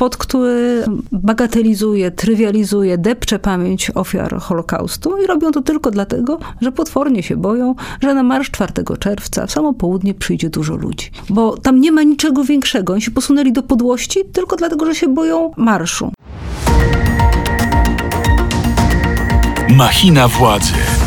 spot, 0.00 0.16
który 0.16 0.84
bagatelizuje, 1.12 2.10
trywializuje, 2.10 2.98
depcze 2.98 3.38
pamięć 3.38 3.90
ofiar 3.94 4.38
Holokaustu 4.40 5.22
i 5.22 5.26
robią 5.26 5.52
to 5.52 5.62
tylko 5.62 5.90
dlatego, 5.90 6.38
że 6.60 6.72
potwornie 6.72 7.22
się 7.22 7.36
boją, 7.36 7.74
że 8.02 8.14
na 8.14 8.22
marsz 8.22 8.50
4 8.50 8.72
czerwca 9.00 9.46
w 9.46 9.52
samo 9.52 9.74
południe 9.74 10.14
przyjdzie 10.14 10.50
dużo 10.50 10.76
ludzi. 10.76 11.10
Bo 11.30 11.56
tam 11.56 11.80
nie 11.80 11.92
ma 11.92 12.02
niczego 12.02 12.44
większego. 12.44 12.92
Oni 12.92 13.02
się 13.02 13.10
posunęli 13.10 13.52
do 13.52 13.62
podłości 13.62 14.20
tylko 14.32 14.56
dlatego, 14.56 14.86
że 14.86 14.94
się 14.94 15.08
boją 15.08 15.50
marszu. 15.56 16.12
Machina 19.76 20.28
władzy. 20.28 20.99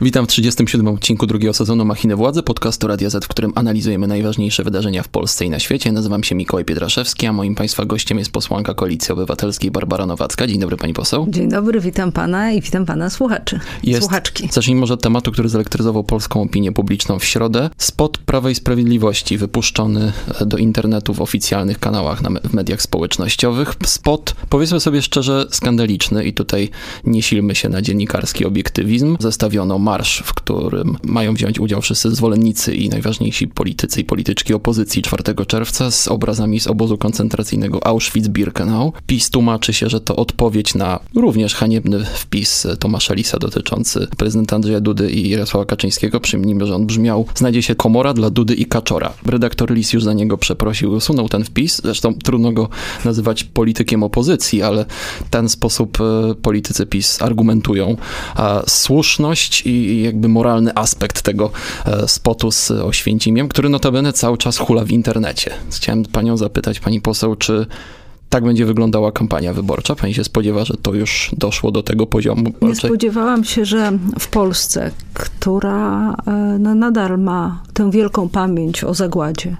Witam 0.00 0.24
w 0.24 0.28
37 0.28 0.88
odcinku 0.88 1.26
drugiego 1.26 1.54
sezonu 1.54 1.84
Machiny 1.84 2.16
Władzy, 2.16 2.42
podcastu 2.42 2.86
Radia 2.86 3.10
Z, 3.10 3.24
w 3.24 3.28
którym 3.28 3.52
analizujemy 3.54 4.06
najważniejsze 4.06 4.64
wydarzenia 4.64 5.02
w 5.02 5.08
Polsce 5.08 5.44
i 5.44 5.50
na 5.50 5.58
świecie. 5.58 5.92
Nazywam 5.92 6.24
się 6.24 6.34
Mikołaj 6.34 6.64
Pietraszewski, 6.64 7.26
a 7.26 7.32
moim 7.32 7.54
Państwa 7.54 7.84
gościem 7.84 8.18
jest 8.18 8.32
posłanka 8.32 8.74
Koalicji 8.74 9.12
Obywatelskiej 9.12 9.70
Barbara 9.70 10.06
Nowacka. 10.06 10.46
Dzień 10.46 10.60
dobry 10.60 10.76
Pani 10.76 10.94
poseł. 10.94 11.26
Dzień 11.30 11.50
dobry, 11.50 11.80
witam 11.80 12.12
Pana 12.12 12.52
i 12.52 12.60
witam 12.60 12.86
Pana 12.86 13.10
słuchaczy, 13.10 13.60
jest, 13.84 14.00
słuchaczki. 14.00 14.48
Zacznijmy 14.52 14.80
może 14.80 14.94
od 14.94 15.02
tematu, 15.02 15.32
który 15.32 15.48
zelektryzował 15.48 16.04
polską 16.04 16.42
opinię 16.42 16.72
publiczną 16.72 17.18
w 17.18 17.24
środę. 17.24 17.70
Spot 17.78 18.18
Prawa 18.18 18.50
i 18.50 18.54
Sprawiedliwości 18.54 19.38
wypuszczony 19.38 20.12
do 20.46 20.56
internetu 20.56 21.14
w 21.14 21.20
oficjalnych 21.20 21.78
kanałach 21.78 22.22
na, 22.22 22.30
w 22.44 22.54
mediach 22.54 22.82
społecznościowych. 22.82 23.74
Spot, 23.84 24.34
powiedzmy 24.48 24.80
sobie 24.80 25.02
szczerze, 25.02 25.46
skandaliczny 25.50 26.24
i 26.24 26.32
tutaj 26.32 26.70
nie 27.04 27.22
silmy 27.22 27.54
się 27.54 27.68
na 27.68 27.82
dziennikarski 27.82 28.44
obiektywizm. 28.44 29.16
Zestawiono 29.20 29.78
marsz, 29.88 30.22
w 30.26 30.34
którym 30.34 30.96
mają 31.02 31.34
wziąć 31.34 31.60
udział 31.60 31.80
wszyscy 31.80 32.14
zwolennicy 32.14 32.74
i 32.74 32.88
najważniejsi 32.88 33.48
politycy 33.48 34.00
i 34.00 34.04
polityczki 34.04 34.54
opozycji 34.54 35.02
4 35.02 35.22
czerwca 35.46 35.90
z 35.90 36.08
obrazami 36.08 36.60
z 36.60 36.66
obozu 36.66 36.98
koncentracyjnego 36.98 37.78
Auschwitz-Birkenau. 37.78 38.92
PiS 39.06 39.30
tłumaczy 39.30 39.72
się, 39.72 39.88
że 39.88 40.00
to 40.00 40.16
odpowiedź 40.16 40.74
na 40.74 41.00
również 41.14 41.54
haniebny 41.54 42.04
wpis 42.04 42.66
Tomasza 42.78 43.14
Lisa 43.14 43.38
dotyczący 43.38 44.08
prezydenta 44.16 44.56
Andrzeja 44.56 44.80
Dudy 44.80 45.10
i 45.10 45.30
Jarosława 45.30 45.66
Kaczyńskiego. 45.66 46.20
Przyjmijmy, 46.20 46.66
że 46.66 46.74
on 46.74 46.86
brzmiał, 46.86 47.26
znajdzie 47.34 47.62
się 47.62 47.74
komora 47.74 48.14
dla 48.14 48.30
Dudy 48.30 48.54
i 48.54 48.66
Kaczora. 48.66 49.12
Redaktor 49.26 49.70
Lis 49.70 49.92
już 49.92 50.04
za 50.04 50.12
niego 50.12 50.38
przeprosił 50.38 50.92
i 50.92 50.96
usunął 50.96 51.28
ten 51.28 51.44
wpis. 51.44 51.80
Zresztą 51.84 52.14
trudno 52.14 52.52
go 52.52 52.68
nazywać 53.04 53.44
politykiem 53.44 54.02
opozycji, 54.02 54.62
ale 54.62 54.86
ten 55.30 55.48
sposób 55.48 55.98
e, 56.00 56.34
politycy 56.34 56.86
PiS 56.86 57.22
argumentują 57.22 57.96
słuszność 58.66 59.62
i 59.66 59.77
i 59.78 60.02
jakby 60.02 60.28
moralny 60.28 60.74
aspekt 60.74 61.22
tego 61.22 61.50
e, 61.86 62.08
spotu 62.08 62.50
z 62.50 62.70
Oświęcimiem, 62.70 63.48
który 63.48 63.68
notabene 63.68 64.12
cały 64.12 64.38
czas 64.38 64.58
hula 64.58 64.84
w 64.84 64.90
internecie. 64.90 65.50
Chciałem 65.76 66.04
panią 66.04 66.36
zapytać, 66.36 66.80
pani 66.80 67.00
poseł, 67.00 67.36
czy 67.36 67.66
tak 68.28 68.44
będzie 68.44 68.66
wyglądała 68.66 69.12
kampania 69.12 69.52
wyborcza? 69.52 69.94
Pani 69.94 70.14
się 70.14 70.24
spodziewa, 70.24 70.64
że 70.64 70.74
to 70.82 70.94
już 70.94 71.30
doszło 71.38 71.70
do 71.70 71.82
tego 71.82 72.06
poziomu? 72.06 72.52
Nie 72.62 72.74
spodziewałam 72.74 73.44
się, 73.44 73.64
że 73.64 73.92
w 74.18 74.28
Polsce, 74.28 74.90
która 75.14 76.16
no, 76.58 76.74
nadal 76.74 77.18
ma 77.18 77.62
tę 77.72 77.90
wielką 77.90 78.28
pamięć 78.28 78.84
o 78.84 78.94
zagładzie, 78.94 79.56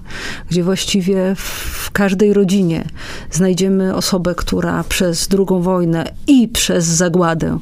gdzie 0.49 0.63
właściwie 0.63 1.35
w 1.35 1.91
każdej 1.91 2.33
rodzinie 2.33 2.85
znajdziemy 3.31 3.95
osobę, 3.95 4.35
która 4.35 4.83
przez 4.83 5.27
drugą 5.27 5.61
wojnę 5.61 6.11
i 6.27 6.47
przez 6.47 6.85
zagładę 6.85 7.59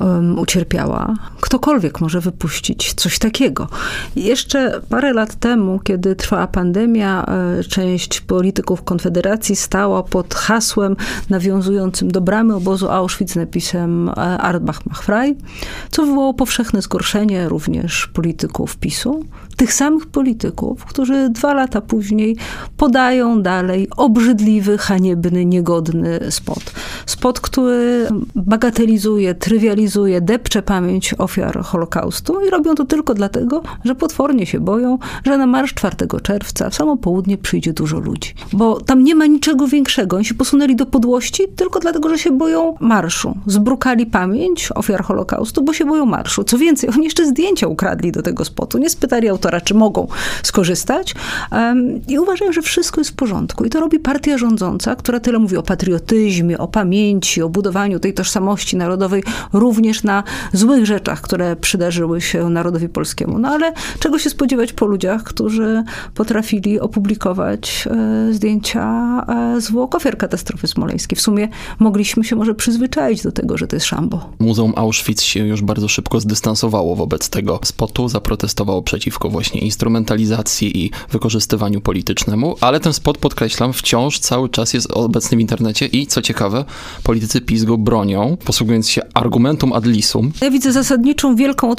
um, 0.00 0.38
ucierpiała, 0.38 1.14
ktokolwiek 1.40 2.00
może 2.00 2.20
wypuścić 2.20 2.94
coś 2.94 3.18
takiego. 3.18 3.68
Jeszcze 4.16 4.80
parę 4.88 5.12
lat 5.12 5.34
temu, 5.34 5.78
kiedy 5.78 6.16
trwała 6.16 6.46
pandemia, 6.46 7.26
e, 7.26 7.64
część 7.64 8.20
polityków 8.20 8.82
Konfederacji 8.82 9.56
stała 9.56 10.02
pod 10.02 10.33
hasłem 10.34 10.96
nawiązującym 11.30 12.10
do 12.10 12.20
bramy 12.20 12.54
obozu 12.54 12.90
Auschwitz 12.90 13.36
napisem 13.36 14.08
e, 14.08 14.12
Arbach 14.14 14.86
mach 14.86 15.06
co 15.90 16.02
wywołało 16.02 16.34
powszechne 16.34 16.82
zgorszenie 16.82 17.48
również 17.48 18.06
polityków 18.06 18.76
PiSu. 18.76 19.24
Tych 19.56 19.72
samych 19.72 20.06
polityków, 20.06 20.84
którzy 20.84 21.28
dwa 21.30 21.54
lata 21.54 21.80
później 21.80 22.36
podają 22.76 23.42
dalej 23.42 23.88
obrzydliwy, 23.96 24.78
haniebny, 24.78 25.44
niegodny 25.44 26.20
spot. 26.30 26.72
Spot, 27.06 27.40
który 27.40 28.08
bagatelizuje, 28.34 29.34
trywializuje, 29.34 30.20
depcze 30.20 30.62
pamięć 30.62 31.14
ofiar 31.18 31.62
Holokaustu 31.62 32.46
i 32.46 32.50
robią 32.50 32.74
to 32.74 32.84
tylko 32.84 33.14
dlatego, 33.14 33.62
że 33.84 33.94
potwornie 33.94 34.46
się 34.46 34.60
boją, 34.60 34.98
że 35.24 35.38
na 35.38 35.46
marsz 35.46 35.74
4 35.74 35.96
czerwca 36.22 36.70
w 36.70 36.74
samo 36.74 36.96
południe 36.96 37.38
przyjdzie 37.38 37.72
dużo 37.72 37.98
ludzi. 37.98 38.34
Bo 38.52 38.80
tam 38.80 39.04
nie 39.04 39.14
ma 39.14 39.26
niczego 39.26 39.68
większego. 39.68 40.23
Oni 40.24 40.28
się 40.28 40.34
posunęli 40.34 40.76
do 40.76 40.86
podłości 40.86 41.42
tylko 41.56 41.80
dlatego, 41.80 42.08
że 42.08 42.18
się 42.18 42.30
boją 42.30 42.74
marszu. 42.80 43.38
Zbrukali 43.46 44.06
pamięć 44.06 44.68
ofiar 44.74 45.04
Holokaustu, 45.04 45.62
bo 45.62 45.72
się 45.72 45.84
boją 45.84 46.06
marszu. 46.06 46.44
Co 46.44 46.58
więcej, 46.58 46.90
oni 46.90 47.04
jeszcze 47.04 47.26
zdjęcia 47.26 47.66
ukradli 47.66 48.12
do 48.12 48.22
tego 48.22 48.44
spotu. 48.44 48.78
Nie 48.78 48.90
spytali 48.90 49.28
autora, 49.28 49.60
czy 49.60 49.74
mogą 49.74 50.08
skorzystać. 50.42 51.14
Um, 51.52 52.00
I 52.08 52.18
uważają, 52.18 52.52
że 52.52 52.62
wszystko 52.62 53.00
jest 53.00 53.10
w 53.10 53.14
porządku. 53.14 53.64
I 53.64 53.70
to 53.70 53.80
robi 53.80 53.98
partia 53.98 54.38
rządząca, 54.38 54.96
która 54.96 55.20
tyle 55.20 55.38
mówi 55.38 55.56
o 55.56 55.62
patriotyzmie, 55.62 56.58
o 56.58 56.68
pamięci, 56.68 57.42
o 57.42 57.48
budowaniu 57.48 58.00
tej 58.00 58.14
tożsamości 58.14 58.76
narodowej, 58.76 59.22
również 59.52 60.02
na 60.02 60.22
złych 60.52 60.86
rzeczach, 60.86 61.20
które 61.20 61.56
przydarzyły 61.56 62.20
się 62.20 62.50
narodowi 62.50 62.88
polskiemu. 62.88 63.38
No 63.38 63.48
ale 63.48 63.72
czego 63.98 64.18
się 64.18 64.30
spodziewać 64.30 64.72
po 64.72 64.86
ludziach, 64.86 65.22
którzy 65.22 65.84
potrafili 66.14 66.80
opublikować 66.80 67.88
e, 67.90 68.32
zdjęcia 68.32 68.84
e, 69.28 69.60
zwłok 69.60 69.94
ofiar 69.94 70.13
katastrofy 70.16 70.66
smoleńskiej. 70.66 71.16
W 71.16 71.20
sumie 71.20 71.48
mogliśmy 71.78 72.24
się 72.24 72.36
może 72.36 72.54
przyzwyczaić 72.54 73.22
do 73.22 73.32
tego, 73.32 73.58
że 73.58 73.66
to 73.66 73.76
jest 73.76 73.86
szambo. 73.86 74.30
Muzeum 74.38 74.72
Auschwitz 74.76 75.22
się 75.22 75.46
już 75.46 75.62
bardzo 75.62 75.88
szybko 75.88 76.20
zdystansowało 76.20 76.96
wobec 76.96 77.28
tego 77.28 77.60
spotu, 77.64 78.08
zaprotestowało 78.08 78.82
przeciwko 78.82 79.30
właśnie 79.30 79.60
instrumentalizacji 79.60 80.84
i 80.84 80.90
wykorzystywaniu 81.10 81.80
politycznemu, 81.80 82.56
ale 82.60 82.80
ten 82.80 82.92
spot, 82.92 83.18
podkreślam, 83.18 83.72
wciąż 83.72 84.18
cały 84.18 84.48
czas 84.48 84.74
jest 84.74 84.90
obecny 84.90 85.36
w 85.36 85.40
internecie 85.40 85.86
i 85.86 86.06
co 86.06 86.22
ciekawe, 86.22 86.64
politycy 87.02 87.40
PiS 87.40 87.64
go 87.64 87.78
bronią, 87.78 88.36
posługując 88.44 88.88
się 88.88 89.02
argumentum 89.14 89.72
ad 89.72 89.86
lisum. 89.86 90.32
Ja 90.40 90.50
widzę 90.50 90.72
zasadniczą 90.72 91.36
wielką, 91.36 91.74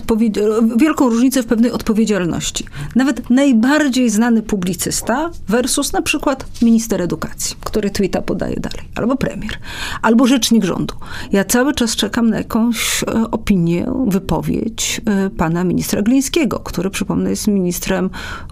wielką 0.78 1.09
różnicę 1.09 1.44
w 1.44 1.45
pewnej 1.45 1.72
odpowiedzialności. 1.72 2.66
Nawet 2.95 3.29
najbardziej 3.29 4.09
znany 4.09 4.41
publicysta 4.41 5.31
versus 5.47 5.94
na 5.94 6.01
przykład 6.01 6.45
minister 6.62 7.01
edukacji, 7.01 7.56
który 7.63 7.90
tweeta 7.90 8.22
podaje 8.25 8.56
dalej, 8.59 8.88
albo 8.96 9.16
premier, 9.16 9.59
albo 10.02 10.28
rzecznik 10.28 10.63
rządu. 10.63 10.96
Ja 11.31 11.44
cały 11.44 11.74
czas 11.74 11.96
czekam 11.96 12.30
na 12.30 12.38
jakąś 12.38 13.03
e, 13.03 13.31
opinię, 13.31 13.91
wypowiedź 14.08 15.02
e, 15.06 15.30
pana 15.30 15.63
ministra 15.63 16.02
Glińskiego, 16.02 16.59
który 16.59 16.90
przypomnę 16.90 17.30
jest 17.30 17.47
ministrem 17.47 18.09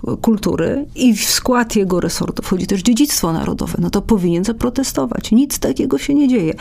e, 0.07 0.17
kultury 0.17 0.85
i 0.95 1.15
w 1.15 1.25
skład 1.25 1.75
jego 1.75 1.99
resortu 1.99 2.43
wchodzi 2.43 2.67
też 2.67 2.81
dziedzictwo 2.81 3.33
narodowe. 3.33 3.77
No 3.81 3.89
to 3.89 4.01
powinien 4.01 4.43
zaprotestować. 4.43 5.31
Nic 5.31 5.59
takiego 5.59 5.97
się 5.97 6.13
nie 6.13 6.27
dzieje. 6.27 6.53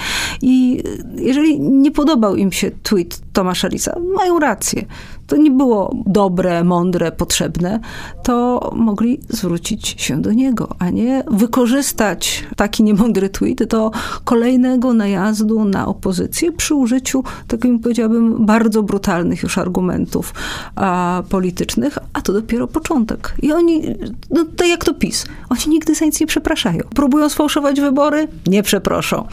I 0.42 0.82
jeżeli 1.16 1.60
nie 1.60 1.90
podobał 1.90 2.36
im 2.36 2.52
się 2.52 2.70
tweet 2.82 3.20
Tomasza 3.32 3.68
Lisa, 3.68 3.96
mają 4.16 4.38
rację 4.38 4.84
to 5.32 5.36
nie 5.36 5.50
było 5.50 5.94
dobre, 6.06 6.64
mądre, 6.64 7.12
potrzebne, 7.12 7.80
to 8.22 8.70
mogli 8.76 9.20
zwrócić 9.28 9.88
się 9.88 10.22
do 10.22 10.32
niego, 10.32 10.68
a 10.78 10.90
nie 10.90 11.24
wykorzystać 11.30 12.44
taki 12.56 12.82
niemądry 12.82 13.28
tweet 13.28 13.64
do 13.64 13.90
kolejnego 14.24 14.94
najazdu 14.94 15.64
na 15.64 15.86
opozycję 15.86 16.52
przy 16.52 16.74
użyciu, 16.74 17.24
takim 17.48 17.78
powiedziałabym, 17.78 18.46
bardzo 18.46 18.82
brutalnych 18.82 19.42
już 19.42 19.58
argumentów 19.58 20.34
a, 20.76 21.22
politycznych, 21.28 21.98
a 22.12 22.20
to 22.20 22.32
dopiero 22.32 22.68
początek. 22.68 23.34
I 23.42 23.52
oni, 23.52 23.82
no 24.30 24.44
to 24.56 24.64
jak 24.64 24.84
to 24.84 24.94
PiS, 24.94 25.26
oni 25.50 25.60
nigdy 25.68 25.94
za 25.94 26.04
nic 26.04 26.20
nie 26.20 26.26
przepraszają. 26.26 26.80
Próbują 26.94 27.28
sfałszować 27.28 27.80
wybory? 27.80 28.28
Nie 28.46 28.62
przeproszą. 28.62 29.26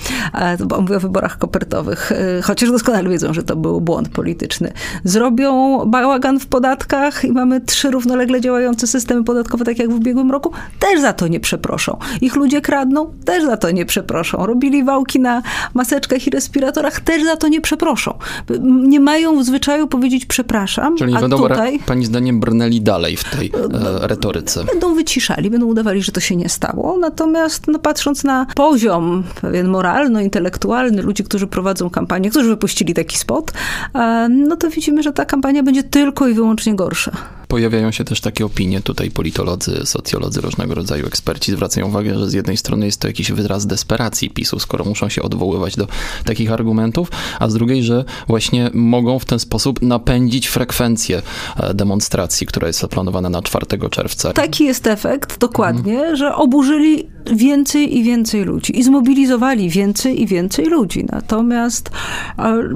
Bo 0.65 0.81
mówię 0.81 0.97
o 0.97 0.99
wyborach 0.99 1.37
kopertowych, 1.37 2.11
y, 2.11 2.41
chociaż 2.41 2.71
doskonale 2.71 3.09
wiedzą, 3.09 3.33
że 3.33 3.43
to 3.43 3.55
był 3.55 3.81
błąd 3.81 4.09
polityczny. 4.09 4.71
Zrobią 5.03 5.79
bałagan 5.89 6.39
w 6.39 6.47
podatkach 6.47 7.25
i 7.25 7.31
mamy 7.31 7.61
trzy 7.61 7.91
równolegle 7.91 8.41
działające 8.41 8.87
systemy 8.87 9.23
podatkowe, 9.23 9.65
tak 9.65 9.79
jak 9.79 9.89
w 9.89 9.95
ubiegłym 9.95 10.31
roku, 10.31 10.51
też 10.79 11.01
za 11.01 11.13
to 11.13 11.27
nie 11.27 11.39
przeproszą. 11.39 11.97
Ich 12.21 12.35
ludzie 12.35 12.61
kradną, 12.61 13.13
też 13.25 13.43
za 13.43 13.57
to 13.57 13.71
nie 13.71 13.85
przeproszą. 13.85 14.45
Robili 14.45 14.83
wałki 14.83 15.19
na 15.19 15.41
maseczkach 15.73 16.27
i 16.27 16.29
respiratorach, 16.29 16.99
też 16.99 17.23
za 17.23 17.35
to 17.35 17.47
nie 17.47 17.61
przeproszą. 17.61 18.17
Nie 18.63 18.99
mają 18.99 19.39
w 19.39 19.43
zwyczaju 19.43 19.87
powiedzieć 19.87 20.25
przepraszam, 20.25 20.97
Czyli 20.97 21.13
nie 21.13 21.19
będą, 21.19 21.37
tutaj, 21.37 21.79
pani 21.79 22.05
zdaniem, 22.05 22.39
brnęli 22.39 22.81
dalej 22.81 23.17
w 23.17 23.23
tej 23.23 23.47
e, 23.47 24.07
retoryce. 24.07 24.63
Będą 24.63 24.95
wyciszali, 24.95 25.49
będą 25.49 25.65
udawali, 25.65 26.01
że 26.01 26.11
to 26.11 26.19
się 26.19 26.35
nie 26.35 26.49
stało. 26.49 26.97
Natomiast 26.99 27.67
no, 27.67 27.79
patrząc 27.79 28.23
na 28.23 28.45
poziom 28.55 29.23
pewien 29.41 29.67
moralno-intelektualny 29.67 31.01
ludzi, 31.01 31.23
którzy 31.23 31.47
prowadzą 31.47 31.89
kampanię, 31.89 32.29
którzy 32.29 32.49
wypuścili 32.49 32.93
taki 32.93 33.17
spot, 33.17 33.51
e, 33.95 34.29
no 34.29 34.55
to 34.55 34.69
widzimy, 34.69 35.03
że 35.03 35.13
ta 35.13 35.25
kampania 35.25 35.63
będzie 35.69 35.83
tylko 35.83 36.27
i 36.27 36.33
wyłącznie 36.33 36.75
gorsza. 36.75 37.11
Pojawiają 37.47 37.91
się 37.91 38.03
też 38.03 38.21
takie 38.21 38.45
opinie, 38.45 38.81
tutaj 38.81 39.11
politolodzy, 39.11 39.81
socjolodzy, 39.85 40.41
różnego 40.41 40.75
rodzaju 40.75 41.07
eksperci 41.07 41.51
zwracają 41.51 41.87
uwagę, 41.87 42.19
że 42.19 42.29
z 42.29 42.33
jednej 42.33 42.57
strony 42.57 42.85
jest 42.85 43.01
to 43.01 43.07
jakiś 43.07 43.31
wyraz 43.31 43.67
desperacji 43.67 44.29
PiSu, 44.29 44.59
skoro 44.59 44.85
muszą 44.85 45.09
się 45.09 45.21
odwoływać 45.21 45.75
do 45.75 45.87
takich 46.25 46.51
argumentów, 46.51 47.11
a 47.39 47.49
z 47.49 47.53
drugiej, 47.53 47.83
że 47.83 48.05
właśnie 48.27 48.69
mogą 48.73 49.19
w 49.19 49.25
ten 49.25 49.39
sposób 49.39 49.81
napędzić 49.81 50.47
frekwencję 50.47 51.21
e, 51.57 51.73
demonstracji, 51.73 52.47
która 52.47 52.67
jest 52.67 52.79
zaplanowana 52.79 53.29
na 53.29 53.41
4 53.41 53.65
czerwca. 53.91 54.33
Taki 54.33 54.63
jest 54.65 54.87
efekt, 54.87 55.39
dokładnie, 55.39 55.93
mhm. 55.93 56.15
że 56.15 56.35
oburzyli 56.35 57.09
więcej 57.35 57.97
i 57.97 58.03
więcej 58.03 58.43
ludzi 58.43 58.79
i 58.79 58.83
zmobilizowali 58.83 59.69
więcej 59.69 60.21
i 60.21 60.27
więcej 60.27 60.65
ludzi. 60.65 61.05
Natomiast 61.11 61.89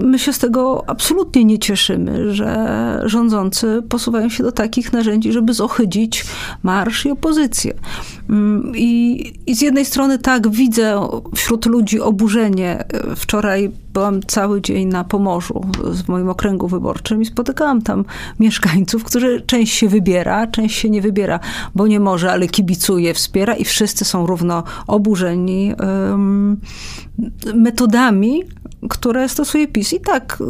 my 0.02 0.20
się 0.20 0.34
z 0.34 0.40
tego 0.40 0.84
absolutnie 0.88 1.44
nie 1.44 1.60
cieszymy, 1.60 2.34
że 2.34 3.02
rządzący 3.06 3.84
posuwają 3.90 4.30
się 4.30 4.44
do 4.44 4.52
takich 4.52 4.94
narzędzi, 4.94 5.32
żeby 5.32 5.54
zohydzić 5.54 6.26
marsz 6.64 7.06
i 7.06 7.12
opozycję. 7.12 7.74
Mm, 8.30 8.72
I, 8.76 9.34
I, 9.48 9.56
z 9.56 9.62
jednej 9.62 9.86
strony 9.86 10.20
tak, 10.20 10.50
widzę 10.50 11.08
wśród 11.36 11.66
ludzi 11.66 12.00
oburzenie. 12.00 12.84
Wczoraj 13.16 13.72
byłam 13.94 14.24
cały 14.24 14.62
dzień 14.62 14.88
na 14.88 15.04
Pomorzu 15.04 15.62
w 15.84 16.08
moim 16.08 16.30
okręgu 16.30 16.68
wyborczym 16.68 17.22
i 17.22 17.26
spotykałam 17.26 17.82
tam 17.82 18.06
mieszkańców, 18.40 19.04
którzy 19.04 19.42
część 19.42 19.74
się 19.74 19.90
wybiera, 19.90 20.48
część 20.48 20.80
się 20.80 20.90
nie 20.90 21.02
wybiera, 21.02 21.40
bo 21.76 21.88
nie 21.88 22.00
może, 22.00 22.32
ale 22.32 22.48
kibicuje, 22.48 23.14
wspiera 23.14 23.56
i 23.56 23.66
wszyscy 23.66 24.06
są 24.06 24.26
równo 24.26 24.64
oburzeni 24.88 25.74
um, 25.80 26.58
metodami, 27.56 28.44
które 28.90 29.30
stosuje 29.30 29.68
PiS. 29.68 29.94
I 29.94 30.00
tak 30.00 30.44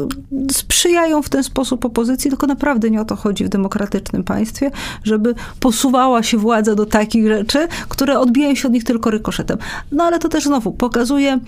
sprzyjają 0.51 1.21
w 1.21 1.29
ten 1.29 1.43
sposób 1.43 1.85
opozycji, 1.85 2.29
tylko 2.29 2.47
naprawdę 2.47 2.89
nie 2.89 3.01
o 3.01 3.05
to 3.05 3.15
chodzi 3.15 3.45
w 3.45 3.49
demokratycznym 3.49 4.23
państwie, 4.23 4.71
żeby 5.03 5.35
posuwała 5.59 6.23
się 6.23 6.37
władza 6.37 6.75
do 6.75 6.85
takich 6.85 7.27
rzeczy, 7.27 7.67
które 7.89 8.19
odbijają 8.19 8.55
się 8.55 8.67
od 8.67 8.73
nich 8.73 8.83
tylko 8.83 9.09
rykoszetem. 9.09 9.57
No 9.91 10.03
ale 10.03 10.19
to 10.19 10.29
też 10.29 10.43
znowu 10.43 10.71
pokazuje 10.71 11.39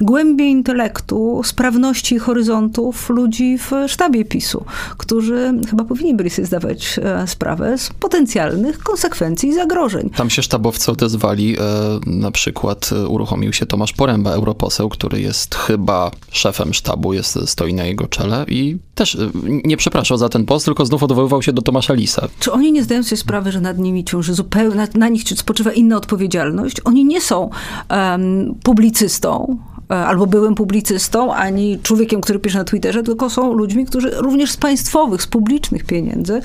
głębię 0.00 0.44
intelektu, 0.44 1.35
sprawności 1.42 2.18
horyzontów 2.18 3.10
ludzi 3.10 3.58
w 3.58 3.70
sztabie 3.86 4.24
PiSu, 4.24 4.64
którzy 4.96 5.54
chyba 5.70 5.84
powinni 5.84 6.14
byli 6.14 6.30
sobie 6.30 6.46
zdawać 6.46 7.00
e, 7.02 7.26
sprawę 7.26 7.78
z 7.78 7.90
potencjalnych 8.00 8.78
konsekwencji 8.78 9.48
i 9.48 9.54
zagrożeń. 9.54 10.10
Tam 10.10 10.30
się 10.30 10.42
sztabowcy 10.42 10.92
odezwali, 10.92 11.56
e, 11.58 11.60
na 12.06 12.30
przykład 12.30 12.90
e, 12.92 13.08
uruchomił 13.08 13.52
się 13.52 13.66
Tomasz 13.66 13.92
Poręba, 13.92 14.30
europoseł, 14.30 14.88
który 14.88 15.20
jest 15.20 15.54
chyba 15.54 16.10
szefem 16.30 16.74
sztabu, 16.74 17.12
jest, 17.12 17.38
stoi 17.48 17.74
na 17.74 17.84
jego 17.84 18.06
czele 18.06 18.44
i 18.48 18.78
też 18.94 19.18
nie 19.64 19.76
przepraszał 19.76 20.18
za 20.18 20.28
ten 20.28 20.44
post, 20.44 20.64
tylko 20.64 20.86
znów 20.86 21.02
odwoływał 21.02 21.42
się 21.42 21.52
do 21.52 21.62
Tomasza 21.62 21.94
Lisa. 21.94 22.28
Czy 22.38 22.52
oni 22.52 22.72
nie 22.72 22.84
zdają 22.84 23.02
sobie 23.02 23.16
sprawy, 23.16 23.52
że 23.52 23.60
nad 23.60 23.78
nimi 23.78 24.04
ciąży 24.04 24.34
zupełnie, 24.34 24.76
na, 24.76 24.86
na 24.94 25.08
nich 25.08 25.22
spoczywa 25.36 25.72
inna 25.72 25.96
odpowiedzialność? 25.96 26.76
Oni 26.84 27.04
nie 27.04 27.20
są 27.20 27.50
um, 27.90 28.54
publicystą, 28.62 29.58
albo 29.88 30.26
byłym 30.26 30.54
publicystą, 30.54 31.34
ani 31.34 31.78
człowiekiem, 31.82 32.20
który 32.20 32.38
pisze 32.38 32.58
na 32.58 32.64
Twitterze, 32.64 33.02
tylko 33.02 33.30
są 33.30 33.52
ludźmi, 33.52 33.86
którzy 33.86 34.10
również 34.10 34.50
z 34.50 34.56
państwowych, 34.56 35.22
z 35.22 35.26
publicznych 35.26 35.84
pieniędzy 35.84 36.40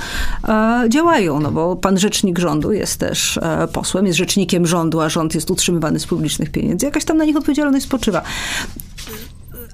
e, 0.47 0.85
działają, 0.89 1.39
no 1.39 1.51
bo 1.51 1.75
pan 1.75 1.99
rzecznik 1.99 2.39
rządu 2.39 2.71
jest 2.71 2.99
też 2.99 3.37
e, 3.37 3.67
posłem, 3.73 4.05
jest 4.05 4.17
rzecznikiem 4.17 4.67
rządu, 4.67 5.01
a 5.01 5.09
rząd 5.09 5.35
jest 5.35 5.51
utrzymywany 5.51 5.99
z 5.99 6.07
publicznych 6.07 6.49
pieniędzy. 6.49 6.85
Jakaś 6.85 7.05
tam 7.05 7.17
na 7.17 7.25
nich 7.25 7.37
odpowiedzialność 7.37 7.85
spoczywa 7.85 8.21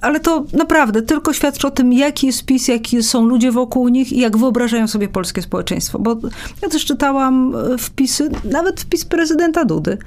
ale 0.00 0.20
to 0.20 0.44
naprawdę 0.52 1.02
tylko 1.02 1.32
świadczy 1.32 1.66
o 1.66 1.70
tym, 1.70 1.92
jaki 1.92 2.26
jest 2.26 2.44
PiS, 2.44 2.68
jaki 2.68 3.02
są 3.02 3.24
ludzie 3.24 3.52
wokół 3.52 3.88
nich 3.88 4.12
i 4.12 4.20
jak 4.20 4.36
wyobrażają 4.36 4.88
sobie 4.88 5.08
polskie 5.08 5.42
społeczeństwo. 5.42 5.98
Bo 5.98 6.16
ja 6.62 6.68
też 6.68 6.84
czytałam 6.84 7.54
e, 7.74 7.78
wpisy, 7.78 8.30
nawet 8.44 8.80
wpis 8.80 9.04
prezydenta 9.04 9.64
Dudy, 9.64 9.98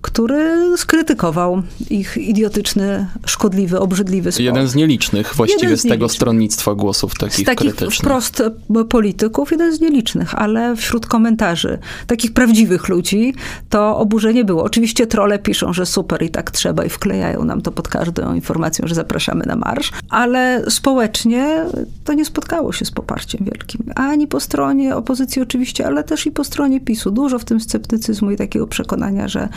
który 0.00 0.54
skrytykował 0.76 1.62
ich 1.90 2.16
idiotyczny, 2.16 3.06
szkodliwy, 3.26 3.80
obrzydliwy 3.80 4.32
sport. 4.32 4.44
Jeden 4.44 4.68
z 4.68 4.74
nielicznych 4.74 5.34
właściwie 5.34 5.76
z, 5.76 5.80
z 5.80 5.88
tego 5.88 6.08
stronnictwa 6.08 6.74
głosów 6.74 7.14
takich, 7.14 7.44
z 7.44 7.44
takich 7.44 7.74
krytycznych. 7.74 7.98
wprost 7.98 8.40
e, 8.40 8.84
polityków, 8.84 9.50
jeden 9.50 9.76
z 9.76 9.80
nielicznych, 9.80 10.34
ale 10.34 10.76
wśród 10.76 11.06
komentarzy 11.06 11.78
takich 12.06 12.32
prawdziwych 12.32 12.88
ludzi 12.88 13.34
to 13.70 13.98
oburzenie 13.98 14.44
było. 14.44 14.64
Oczywiście 14.64 15.06
trole 15.06 15.38
piszą, 15.38 15.72
że 15.72 15.86
super 15.86 16.22
i 16.22 16.30
tak 16.30 16.50
trzeba 16.50 16.84
i 16.84 16.88
wklejają 16.88 17.44
nam 17.44 17.60
to 17.60 17.72
pod 17.72 17.88
każdą 17.88 18.34
informacją, 18.34 18.88
że 18.88 18.94
zapraszamy 18.94 19.33
na 19.46 19.56
marsz, 19.56 19.92
ale 20.10 20.64
społecznie 20.68 21.64
to 22.04 22.12
nie 22.12 22.24
spotkało 22.24 22.72
się 22.72 22.84
z 22.84 22.90
poparciem 22.90 23.44
wielkim. 23.44 23.80
Ani 23.94 24.26
po 24.26 24.40
stronie 24.40 24.96
opozycji 24.96 25.42
oczywiście, 25.42 25.86
ale 25.86 26.04
też 26.04 26.26
i 26.26 26.30
po 26.30 26.44
stronie 26.44 26.80
PiSu. 26.80 27.10
Dużo 27.10 27.38
w 27.38 27.44
tym 27.44 27.60
sceptycyzmu 27.60 28.30
i 28.30 28.36
takiego 28.36 28.66
przekonania, 28.66 29.28
że 29.28 29.48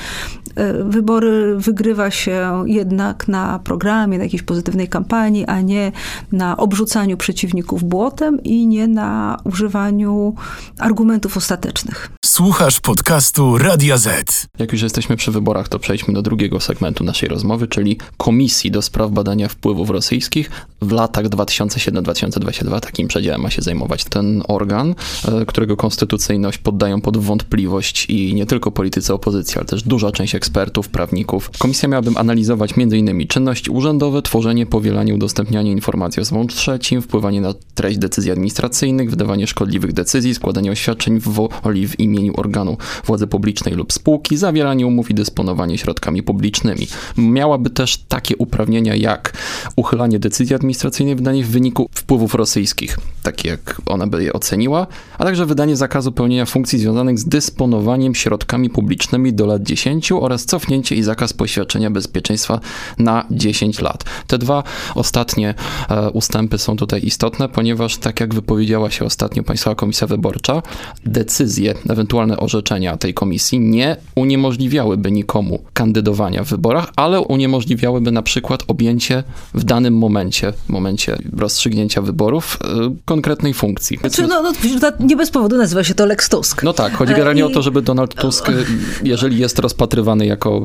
e, 0.55 0.83
wybory 0.83 1.55
wygrywa 1.57 2.11
się 2.11 2.63
jednak 2.65 3.27
na 3.27 3.59
programie, 3.59 4.17
na 4.17 4.23
jakiejś 4.23 4.43
pozytywnej 4.43 4.87
kampanii, 4.87 5.45
a 5.45 5.61
nie 5.61 5.91
na 6.31 6.57
obrzucaniu 6.57 7.17
przeciwników 7.17 7.83
błotem 7.83 8.43
i 8.43 8.67
nie 8.67 8.87
na 8.87 9.37
używaniu 9.43 10.35
argumentów 10.79 11.37
ostatecznych. 11.37 12.09
Słuchasz 12.25 12.79
podcastu 12.79 13.57
Radia 13.57 13.97
Z. 13.97 14.47
Jak 14.59 14.71
już 14.71 14.81
jesteśmy 14.81 15.17
przy 15.17 15.31
wyborach, 15.31 15.69
to 15.69 15.79
przejdźmy 15.79 16.13
do 16.13 16.21
drugiego 16.21 16.59
segmentu 16.59 17.03
naszej 17.03 17.29
rozmowy, 17.29 17.67
czyli 17.67 17.97
Komisji 18.17 18.71
do 18.71 18.81
Spraw 18.81 19.11
Badania 19.11 19.47
Wpływu 19.47 19.66
wpływów 19.67 19.89
rosyjskich. 19.89 20.51
W 20.81 20.91
latach 20.91 21.25
2007-2022 21.25 22.79
takim 22.79 23.07
przedziałem 23.07 23.41
ma 23.41 23.49
się 23.49 23.61
zajmować 23.61 24.03
ten 24.03 24.43
organ, 24.47 24.95
e, 25.27 25.45
którego 25.45 25.77
konstytucyjność 25.77 26.57
poddają 26.57 27.01
pod 27.01 27.17
wątpliwość 27.17 28.05
i 28.09 28.33
nie 28.33 28.45
tylko 28.45 28.71
politycy 28.71 29.13
opozycji, 29.13 29.57
ale 29.57 29.65
też 29.65 29.83
duża 29.83 30.11
część 30.11 30.35
ekspertów, 30.35 30.89
prawników. 30.89 31.49
Komisja 31.57 31.89
miałaby 31.89 32.11
analizować 32.15 32.73
m.in. 32.77 33.27
czynności 33.27 33.71
urzędowe, 33.71 34.21
tworzenie, 34.21 34.65
powielanie, 34.65 35.15
udostępnianie 35.15 35.71
informacji 35.71 36.19
o 36.19 36.21
osobom 36.21 36.47
trzecim, 36.47 37.01
wpływanie 37.01 37.41
na 37.41 37.53
treść 37.75 37.97
decyzji 37.97 38.31
administracyjnych, 38.31 39.09
wydawanie 39.09 39.47
szkodliwych 39.47 39.93
decyzji, 39.93 40.35
składanie 40.35 40.71
oświadczeń 40.71 41.19
w 41.19 41.29
woli 41.29 41.87
w 41.87 41.99
imieniu 41.99 42.33
organu 42.37 42.77
władzy 43.05 43.27
publicznej 43.27 43.75
lub 43.75 43.93
spółki, 43.93 44.37
zawieranie 44.37 44.87
umów 44.87 45.11
i 45.11 45.13
dysponowanie 45.13 45.77
środkami 45.77 46.23
publicznymi. 46.23 46.87
Miałaby 47.17 47.69
też 47.69 47.97
takie 47.97 48.37
uprawnienia 48.37 48.95
jak 48.95 49.33
uchylanie 49.75 50.19
decyzji 50.19 50.55
administracyjnej 50.55 51.15
wydanych 51.15 51.47
w 51.47 51.49
wyniku 51.49 51.89
wpływów 51.91 52.33
rosyjskich, 52.35 52.97
tak 53.23 53.45
jak 53.45 53.81
ona 53.85 54.07
by 54.07 54.23
je 54.23 54.33
oceniła, 54.33 54.87
a 55.17 55.23
także 55.23 55.45
wydanie 55.45 55.75
zakazu 55.75 56.11
pełnienia 56.11 56.45
funkcji 56.45 56.79
związanych 56.79 57.19
z 57.19 57.25
dysponowaniem 57.25 58.15
środkami 58.15 58.69
publicznymi 58.69 59.33
do 59.33 59.45
lat 59.45 59.63
10 59.63 60.11
oraz 60.11 60.45
cofnięcie 60.45 60.95
i 60.95 61.03
zakaz 61.03 61.33
poświadczenia 61.33 61.91
bezpieczeństwa 61.91 62.59
na 62.97 63.25
10 63.31 63.81
lat. 63.81 64.03
Te 64.27 64.37
dwa 64.37 64.63
ostatnie 64.95 65.53
e, 65.89 66.09
ustępy 66.09 66.57
są 66.57 66.77
tutaj 66.77 67.05
istotne, 67.05 67.49
ponieważ 67.49 67.97
tak 67.97 68.19
jak 68.19 68.33
wypowiedziała 68.33 68.91
się 68.91 69.05
ostatnio 69.05 69.43
Państwowa 69.43 69.75
Komisja 69.75 70.07
Wyborcza, 70.07 70.61
decyzje, 71.05 71.73
ewentualne 71.89 72.37
orzeczenia 72.37 72.97
tej 72.97 73.13
komisji 73.13 73.59
nie 73.59 73.95
uniemożliwiałyby 74.15 75.11
nikomu 75.11 75.59
kandydowania 75.73 76.43
w 76.43 76.47
wyborach, 76.47 76.91
ale 76.95 77.21
uniemożliwiałyby 77.21 78.11
na 78.11 78.21
przykład 78.21 78.63
objęcie 78.67 79.23
w 79.53 79.63
danym 79.63 79.97
momencie, 79.97 80.53
momencie 80.67 81.17
rozstrzygnięcia 81.37 82.01
wyborów, 82.01 82.59
y, 82.61 82.95
konkretnej 83.05 83.53
funkcji. 83.53 83.97
Znaczy, 83.97 84.27
no, 84.27 84.41
no, 84.41 84.51
nie 84.99 85.15
bez 85.15 85.31
powodu 85.31 85.57
nazywa 85.57 85.83
się 85.83 85.93
to 85.93 86.05
Lex 86.05 86.29
Tusk. 86.29 86.63
No 86.63 86.73
tak, 86.73 86.93
chodzi 86.93 87.13
generalnie 87.13 87.41
I... 87.41 87.43
o 87.43 87.49
to, 87.49 87.61
żeby 87.61 87.81
Donald 87.81 88.15
Tusk, 88.15 88.49
y, 88.49 88.65
jeżeli 89.03 89.39
jest 89.39 89.59
rozpatrywany 89.59 90.25
jako 90.25 90.63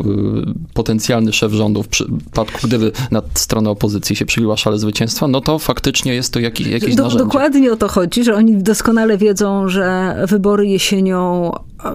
potencjalny 0.75 1.33
szef 1.33 1.53
rządu 1.53 1.83
w 1.83 1.89
przypadku, 1.89 2.59
gdyby 2.67 2.93
na 3.11 3.23
stronę 3.35 3.71
opozycji 3.71 4.17
się 4.17 4.27
przyjęła 4.27 4.57
szale 4.57 4.79
zwycięstwa, 4.79 5.29
no 5.29 5.41
to 5.41 5.59
faktycznie 5.59 6.15
jest 6.15 6.33
to 6.33 6.41
jakiś, 6.41 6.67
jakieś 6.67 6.95
Do, 6.95 7.03
narzędzie. 7.03 7.25
Dokładnie 7.25 7.73
o 7.73 7.77
to 7.77 7.89
chodzi, 7.89 8.25
że 8.25 8.35
oni 8.35 8.57
doskonale 8.57 9.19
wiedzą, 9.19 9.69
że 9.69 10.17
wybory 10.29 10.67
jesienią 10.67 11.53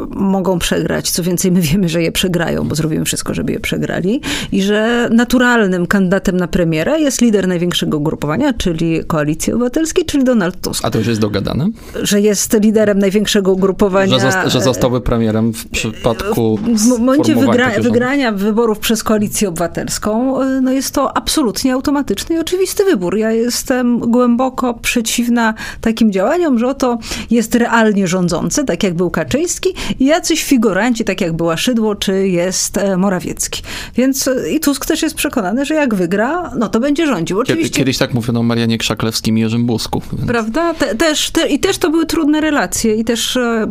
mogą 0.09 0.59
przegrać. 0.59 1.11
Co 1.11 1.23
więcej, 1.23 1.51
my 1.51 1.61
wiemy, 1.61 1.89
że 1.89 2.01
je 2.01 2.11
przegrają, 2.11 2.67
bo 2.67 2.75
zrobimy 2.75 3.05
wszystko, 3.05 3.33
żeby 3.33 3.51
je 3.51 3.59
przegrali. 3.59 4.21
I 4.51 4.61
że 4.61 5.09
naturalnym 5.11 5.87
kandydatem 5.87 6.37
na 6.37 6.47
premiera 6.47 6.97
jest 6.97 7.21
lider 7.21 7.47
największego 7.47 7.97
ugrupowania, 7.97 8.53
czyli 8.53 9.05
Koalicji 9.07 9.53
Obywatelskiej, 9.53 10.05
czyli 10.05 10.23
Donald 10.23 10.61
Tusk. 10.61 10.85
A 10.85 10.91
to 10.91 10.97
już 10.97 11.07
jest 11.07 11.21
dogadane? 11.21 11.69
Że 12.03 12.21
jest 12.21 12.59
liderem 12.61 12.99
największego 12.99 13.51
ugrupowania. 13.51 14.13
Że, 14.13 14.19
zosta 14.19 14.49
że 14.49 14.61
zostałby 14.61 15.01
premierem 15.01 15.53
w 15.53 15.69
przypadku. 15.69 16.59
W 16.73 16.87
momencie 16.87 17.35
wygra 17.35 17.69
wygrania 17.81 18.31
wyborów 18.31 18.79
przez 18.79 19.03
Koalicję 19.03 19.49
Obywatelską, 19.49 20.37
no 20.61 20.71
jest 20.71 20.93
to 20.93 21.17
absolutnie 21.17 21.73
automatyczny 21.73 22.35
i 22.35 22.39
oczywisty 22.39 22.83
wybór. 22.83 23.17
Ja 23.17 23.31
jestem 23.31 23.99
głęboko 23.99 24.73
przeciwna 24.73 25.53
takim 25.81 26.11
działaniom, 26.11 26.59
że 26.59 26.67
oto 26.67 26.97
jest 27.31 27.55
realnie 27.55 28.07
rządzący, 28.07 28.63
tak 28.63 28.83
jak 28.83 28.93
był 28.93 29.09
Kaczyński, 29.09 29.73
jacyś 29.99 30.43
figuranci, 30.43 31.03
tak 31.03 31.21
jak 31.21 31.33
była 31.33 31.57
Szydło, 31.57 31.95
czy 31.95 32.27
jest 32.27 32.77
e, 32.77 32.97
Morawiecki. 32.97 33.61
Więc 33.95 34.27
e, 34.27 34.51
i 34.51 34.59
Tusk 34.59 34.85
też 34.85 35.01
jest 35.01 35.15
przekonany, 35.15 35.65
że 35.65 35.73
jak 35.73 35.95
wygra, 35.95 36.51
no 36.57 36.69
to 36.69 36.79
będzie 36.79 37.07
rządził. 37.07 37.39
Oczywiście, 37.39 37.77
Kiedyś 37.77 37.97
tak 37.97 38.13
mówiono 38.13 38.39
o 38.39 38.43
Marianie 38.43 38.77
Krzaklewskim 38.77 39.37
i 39.37 39.41
Jerzym 39.41 39.65
Busku. 39.65 40.01
Więc... 40.13 40.27
Prawda? 40.27 40.73
Te, 40.73 40.95
też, 40.95 41.31
te, 41.31 41.47
I 41.47 41.59
też 41.59 41.77
to 41.77 41.89
były 41.89 42.05
trudne 42.05 42.41
relacje 42.41 42.95
i 42.95 43.03
też 43.03 43.37
e, 43.37 43.67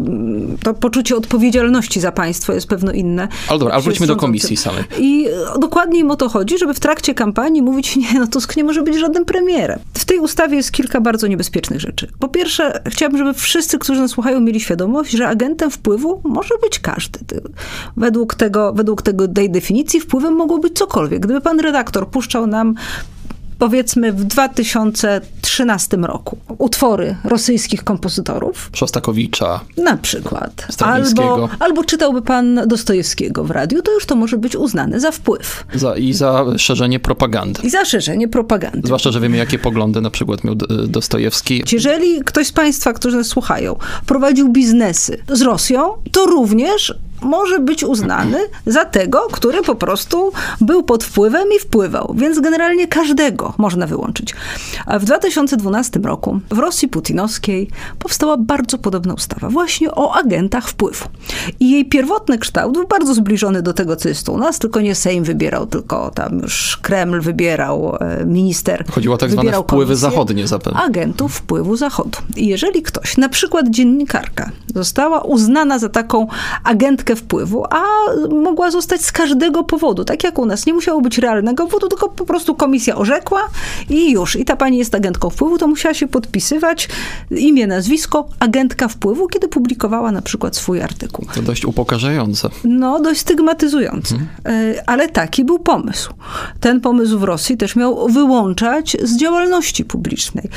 to 0.63 0.75
poczucie 0.75 1.17
odpowiedzialności 1.17 2.01
za 2.01 2.13
państwo 2.13 2.53
jest 2.53 2.67
pewno 2.67 2.93
inne. 2.93 3.29
Ale 3.49 3.59
dobra, 3.59 3.75
ale 3.75 3.83
wróćmy 3.83 4.07
do 4.07 4.17
komisji 4.17 4.57
samej. 4.57 4.85
I 4.99 5.27
dokładnie 5.61 6.01
im 6.01 6.11
o 6.11 6.17
to 6.17 6.29
chodzi, 6.29 6.59
żeby 6.59 6.75
w 6.75 6.81
trakcie 6.81 7.15
kampanii 7.15 7.63
mówić, 7.63 7.97
nie, 8.13 8.21
no 8.21 8.27
Tusk 8.27 8.57
nie 8.57 8.65
może 8.65 8.83
być 8.83 8.99
żadnym 8.99 9.25
premierem. 9.25 9.79
W 9.95 10.05
tej 10.05 10.19
ustawie 10.19 10.57
jest 10.57 10.73
kilka 10.73 11.01
bardzo 11.01 11.27
niebezpiecznych 11.27 11.81
rzeczy. 11.81 12.09
Po 12.19 12.29
pierwsze, 12.29 12.83
chciałabym, 12.87 13.19
żeby 13.19 13.35
wszyscy, 13.35 13.79
którzy 13.79 14.01
nas 14.01 14.11
słuchają, 14.11 14.41
mieli 14.41 14.61
świadomość, 14.61 15.13
że 15.13 15.29
agentem 15.29 15.71
wpływu 15.71 15.96
może 16.25 16.55
być 16.63 16.79
każdy. 16.79 17.19
Według 17.97 18.35
tego, 18.35 18.73
według 18.73 19.03
tego, 19.03 19.29
tej 19.29 19.51
definicji 19.51 20.01
wpływem 20.01 20.35
mogło 20.35 20.59
być 20.59 20.79
cokolwiek. 20.79 21.21
Gdyby 21.21 21.41
pan 21.41 21.61
redaktor 21.61 22.09
puszczał 22.09 22.47
nam 22.47 22.75
powiedzmy 23.59 24.13
w 24.13 24.25
2013 24.25 25.97
roku 25.97 26.39
utwory 26.59 27.17
rosyjskich 27.25 27.85
kompozytorów. 27.85 28.71
Szostakowicza. 28.75 29.61
Na 29.77 29.97
przykład. 29.97 30.67
Albo, 30.81 31.49
albo 31.59 31.85
czytałby 31.85 32.23
pan 32.23 32.61
Dostojewskiego 32.67 33.45
w 33.45 33.51
radiu, 33.51 33.83
to 33.83 33.93
już 33.93 34.07
to 34.07 34.17
może 34.17 34.37
być 34.37 34.57
uznane 34.57 35.01
za 35.01 35.11
wpływ. 35.11 35.65
Za, 35.75 35.97
I 35.97 36.13
za 36.13 36.45
szerzenie 36.57 37.01
propagandy. 37.01 37.63
I 37.63 37.71
za 37.71 37.85
szerzenie 37.85 38.29
propagandy. 38.29 38.81
Zwłaszcza, 38.85 39.11
że 39.13 39.21
wiemy, 39.21 39.37
jakie 39.37 39.59
poglądy 39.59 40.01
na 40.01 40.11
przykład 40.11 40.45
miał 40.45 40.55
Dostojewski. 40.89 41.63
Jeżeli 41.73 42.21
ktoś 42.25 42.47
z 42.47 42.53
państwa, 42.53 42.93
którzy 42.93 43.17
nas 43.17 43.27
słuchają, 43.27 43.77
prowadził 44.07 44.49
biznesy 44.49 45.19
z 45.29 45.43
Rosją, 45.43 45.93
to 46.13 46.27
również 46.27 46.95
może 47.21 47.59
być 47.59 47.85
uznany 47.85 48.39
za 48.67 48.85
tego, 48.85 49.29
który 49.33 49.63
po 49.63 49.75
prostu 49.75 50.33
był 50.61 50.83
pod 50.83 51.05
wpływem 51.05 51.49
i 51.57 51.59
wpływał. 51.59 52.15
Więc 52.19 52.41
generalnie 52.41 52.89
każdego 52.89 53.55
można 53.59 53.87
wyłączyć. 53.87 54.35
A 54.87 54.99
w 54.99 55.05
2012 55.05 56.01
roku 56.01 56.41
w 56.51 56.59
Rosji 56.59 56.89
putinowskiej 56.89 57.71
powstała 57.99 58.37
bardzo 58.37 58.79
podobna 58.79 59.15
ustawa, 59.15 59.49
właśnie 59.49 59.91
o 59.91 60.15
agentach 60.15 60.69
wpływu. 60.69 61.05
I 61.61 61.71
jej 61.71 61.85
pierwotny 61.85 62.39
kształt 62.39 62.75
był 62.75 62.87
bardzo 62.87 63.15
zbliżony 63.15 63.63
do 63.63 63.73
tego, 63.73 63.97
co 63.97 64.09
jest 64.09 64.29
u 64.29 64.39
nas, 64.39 64.59
tylko 64.59 64.81
nie 64.81 64.95
Sejm 64.95 65.25
wybierał, 65.25 65.67
tylko 65.67 66.11
tam 66.11 66.39
już 66.39 66.77
Kreml 66.83 67.21
wybierał, 67.21 67.97
e, 68.01 68.27
minister. 68.27 68.85
Chodziło 68.91 69.15
o 69.15 69.19
tak 69.19 69.31
zwane 69.31 69.53
wpływy 69.53 69.97
zachodnie 69.97 70.47
zapewne. 70.47 70.81
Agentów 70.81 71.35
wpływu 71.35 71.77
zachodu. 71.77 72.19
I 72.37 72.47
jeżeli 72.47 72.83
ktoś, 72.83 73.17
na 73.17 73.29
przykład 73.29 73.71
dziennikarka, 73.71 74.51
została 74.75 75.21
uznana 75.21 75.79
za 75.79 75.89
taką 75.89 76.27
agentkę 76.65 77.06
wpływu, 77.15 77.65
a 77.71 77.83
mogła 78.29 78.71
zostać 78.71 79.05
z 79.05 79.13
każdego 79.13 79.65
powodu. 79.65 80.05
Tak 80.05 80.25
jak 80.25 80.39
u 80.39 80.47
nas. 80.47 80.67
Nie 80.67 80.75
musiało 80.75 81.01
być 81.01 81.19
realnego 81.19 81.65
powodu, 81.67 81.89
tylko 81.89 82.09
po 82.09 82.25
prostu 82.25 82.55
komisja 82.55 82.97
orzekła 82.97 83.41
i 83.91 84.11
już. 84.11 84.37
I 84.37 84.45
ta 84.45 84.57
pani 84.57 84.79
jest 84.79 84.95
agentką 84.95 85.31
wpływu, 85.31 85.59
to 85.59 85.67
musiała 85.67 85.95
się 85.95 86.09
podpisywać 86.09 86.89
imię, 87.31 87.67
nazwisko, 87.67 88.29
agentka 88.41 88.89
wpływu, 88.89 89.29
kiedy 89.29 89.49
publikowała 89.49 90.13
na 90.13 90.23
przykład 90.23 90.57
swój 90.57 90.83
artykuł. 90.83 91.27
To 91.35 91.43
dość 91.43 91.65
upokarzające. 91.65 92.49
No, 92.65 93.01
dość 93.01 93.21
stygmatyzujące. 93.21 94.15
Hmm. 94.45 94.75
Ale 94.87 95.09
taki 95.09 95.45
był 95.45 95.59
pomysł. 95.59 96.15
Ten 96.61 96.81
pomysł 96.81 97.19
w 97.19 97.23
Rosji 97.23 97.57
też 97.57 97.77
miał 97.77 98.09
wyłączać 98.09 98.97
z 99.03 99.17
działalności 99.17 99.85
publicznej. 99.85 100.49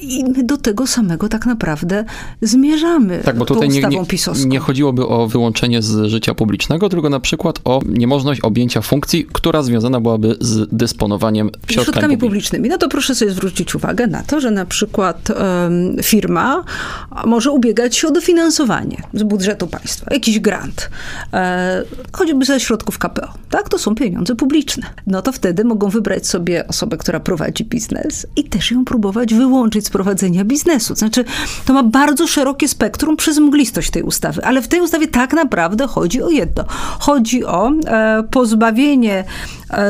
I 0.00 0.24
my 0.24 0.42
do 0.42 0.56
tego 0.56 0.86
samego 0.86 1.28
tak 1.28 1.46
naprawdę 1.46 2.04
zmierzamy. 2.42 3.20
Tak, 3.24 3.38
bo 3.38 3.44
tutaj 3.44 3.68
nie, 3.68 3.82
nie, 3.82 4.04
nie 4.46 4.58
chodziłoby 4.58 5.06
o 5.06 5.26
wyłączenie 5.38 5.82
z 5.82 6.06
życia 6.06 6.34
publicznego, 6.34 6.88
tylko 6.88 7.10
na 7.10 7.20
przykład 7.20 7.60
o 7.64 7.80
niemożność 7.86 8.40
objęcia 8.40 8.80
funkcji, 8.80 9.26
która 9.32 9.62
związana 9.62 10.00
byłaby 10.00 10.36
z 10.40 10.68
dysponowaniem 10.72 11.50
środkami, 11.50 11.84
środkami 11.84 12.18
publicznymi. 12.18 12.68
No 12.68 12.78
to 12.78 12.88
proszę 12.88 13.14
sobie 13.14 13.30
zwrócić 13.30 13.74
uwagę 13.74 14.06
na 14.06 14.22
to, 14.22 14.40
że 14.40 14.50
na 14.50 14.66
przykład 14.66 15.30
um, 15.30 15.96
firma 16.02 16.64
może 17.26 17.50
ubiegać 17.50 17.96
się 17.96 18.08
o 18.08 18.10
dofinansowanie 18.10 19.02
z 19.14 19.22
budżetu 19.22 19.66
państwa, 19.66 20.14
jakiś 20.14 20.40
grant, 20.40 20.90
e, 21.32 21.84
choćby 22.12 22.44
ze 22.44 22.60
środków 22.60 22.98
KPO. 22.98 23.28
Tak, 23.50 23.68
to 23.68 23.78
są 23.78 23.94
pieniądze 23.94 24.36
publiczne. 24.36 24.86
No 25.06 25.22
to 25.22 25.32
wtedy 25.32 25.64
mogą 25.64 25.88
wybrać 25.88 26.26
sobie 26.26 26.68
osobę, 26.68 26.96
która 26.96 27.20
prowadzi 27.20 27.64
biznes 27.64 28.26
i 28.36 28.44
też 28.44 28.70
ją 28.70 28.84
próbować 28.84 29.34
wyłączyć 29.34 29.86
z 29.86 29.90
prowadzenia 29.90 30.44
biznesu. 30.44 30.94
Znaczy, 30.94 31.24
to 31.66 31.72
ma 31.72 31.82
bardzo 31.82 32.26
szerokie 32.26 32.68
spektrum 32.68 33.16
przez 33.16 33.38
mglistość 33.38 33.90
tej 33.90 34.02
ustawy, 34.02 34.44
ale 34.44 34.62
w 34.62 34.68
tej 34.68 34.80
ustawie 34.80 35.06
tak 35.08 35.27
naprawdę 35.32 35.86
chodzi 35.86 36.22
o 36.22 36.28
jedno. 36.30 36.64
Chodzi 36.98 37.44
o 37.44 37.70
e, 37.70 38.22
pozbawienie 38.30 39.24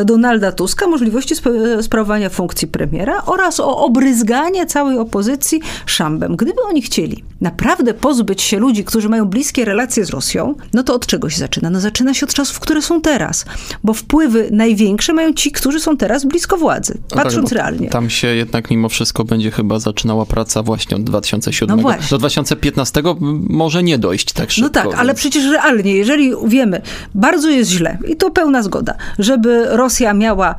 Donalda 0.04 0.52
Tuska 0.52 0.86
możliwości 0.86 1.34
sprawowania 1.82 2.30
funkcji 2.30 2.68
premiera 2.68 3.22
oraz 3.26 3.60
o 3.60 3.84
obryzganie 3.84 4.66
całej 4.66 4.98
opozycji 4.98 5.60
szambem. 5.86 6.36
Gdyby 6.36 6.62
oni 6.62 6.82
chcieli 6.82 7.24
naprawdę 7.40 7.94
pozbyć 7.94 8.42
się 8.42 8.58
ludzi, 8.58 8.84
którzy 8.84 9.08
mają 9.08 9.24
bliskie 9.24 9.64
relacje 9.64 10.04
z 10.04 10.10
Rosją, 10.10 10.54
no 10.72 10.82
to 10.82 10.94
od 10.94 11.06
czegoś 11.06 11.36
zaczyna? 11.36 11.70
No 11.70 11.80
zaczyna 11.80 12.14
się 12.14 12.26
od 12.26 12.34
czasów, 12.34 12.60
które 12.60 12.82
są 12.82 13.00
teraz. 13.00 13.44
Bo 13.84 13.94
wpływy 13.94 14.48
największe 14.52 15.12
mają 15.12 15.32
ci, 15.32 15.52
którzy 15.52 15.80
są 15.80 15.96
teraz 15.96 16.24
blisko 16.24 16.56
władzy, 16.56 16.98
no 17.10 17.22
patrząc 17.22 17.48
tak, 17.48 17.58
realnie. 17.58 17.88
Tam 17.88 18.10
się 18.10 18.26
jednak 18.26 18.70
mimo 18.70 18.88
wszystko 18.88 19.24
będzie 19.24 19.50
chyba 19.50 19.78
zaczynała 19.78 20.26
praca 20.26 20.62
właśnie 20.62 20.96
od 20.96 21.04
2007. 21.04 21.76
No 21.76 21.82
właśnie. 21.82 22.06
Do 22.10 22.18
2015 22.18 23.02
może 23.48 23.82
nie 23.82 23.98
dojść 23.98 24.32
tak 24.32 24.50
szybko. 24.50 24.68
No 24.68 24.72
tak, 24.72 24.84
więc... 24.84 24.96
ale 24.96 25.14
przecież 25.14 25.44
realnie, 25.44 25.94
jeżeli 25.94 26.32
wiemy, 26.46 26.82
bardzo 27.14 27.50
jest 27.50 27.70
źle 27.70 27.98
i 28.08 28.16
to 28.16 28.30
pełna 28.30 28.62
zgoda, 28.62 28.94
żeby 29.18 29.67
Rosja 29.70 30.14
miała 30.14 30.54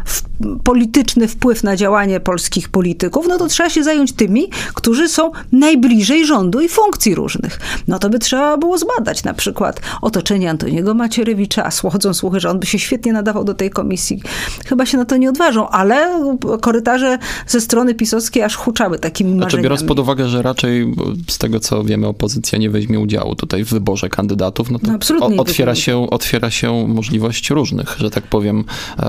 polityczny 0.63 1.27
wpływ 1.27 1.63
na 1.63 1.75
działanie 1.75 2.19
polskich 2.19 2.69
polityków, 2.69 3.25
no 3.29 3.37
to 3.37 3.47
trzeba 3.47 3.69
się 3.69 3.83
zająć 3.83 4.11
tymi, 4.11 4.49
którzy 4.73 5.09
są 5.09 5.31
najbliżej 5.51 6.25
rządu 6.25 6.61
i 6.61 6.69
funkcji 6.69 7.15
różnych. 7.15 7.59
No 7.87 7.99
to 7.99 8.09
by 8.09 8.19
trzeba 8.19 8.57
było 8.57 8.77
zbadać 8.77 9.23
na 9.23 9.33
przykład 9.33 9.81
otoczenie 10.01 10.49
Antoniego 10.49 10.93
Macierewicza, 10.93 11.65
a 11.65 11.89
chodzą 11.89 12.13
słuchy, 12.13 12.39
że 12.39 12.49
on 12.49 12.59
by 12.59 12.65
się 12.65 12.79
świetnie 12.79 13.13
nadawał 13.13 13.43
do 13.43 13.53
tej 13.53 13.69
komisji. 13.69 14.21
Chyba 14.65 14.85
się 14.85 14.97
na 14.97 15.05
to 15.05 15.17
nie 15.17 15.29
odważą, 15.29 15.69
ale 15.69 16.25
korytarze 16.61 17.17
ze 17.47 17.61
strony 17.61 17.95
pisowskiej 17.95 18.43
aż 18.43 18.55
huczały 18.55 18.99
takimi 18.99 19.31
znaczy, 19.31 19.43
marzeniami. 19.43 19.63
biorąc 19.63 19.83
pod 19.83 19.99
uwagę, 19.99 20.29
że 20.29 20.41
raczej 20.41 20.95
z 21.27 21.37
tego 21.37 21.59
co 21.59 21.83
wiemy 21.83 22.07
opozycja 22.07 22.59
nie 22.59 22.69
weźmie 22.69 22.99
udziału 22.99 23.35
tutaj 23.35 23.63
w 23.63 23.69
wyborze 23.69 24.09
kandydatów, 24.09 24.71
no 24.71 24.79
to 24.79 24.87
no 25.19 25.41
otwiera, 25.41 25.75
się, 25.75 26.09
otwiera 26.09 26.51
się 26.51 26.87
możliwość 26.87 27.49
różnych, 27.49 27.95
że 27.99 28.09
tak 28.09 28.23
powiem, 28.23 28.63
e, 28.99 29.03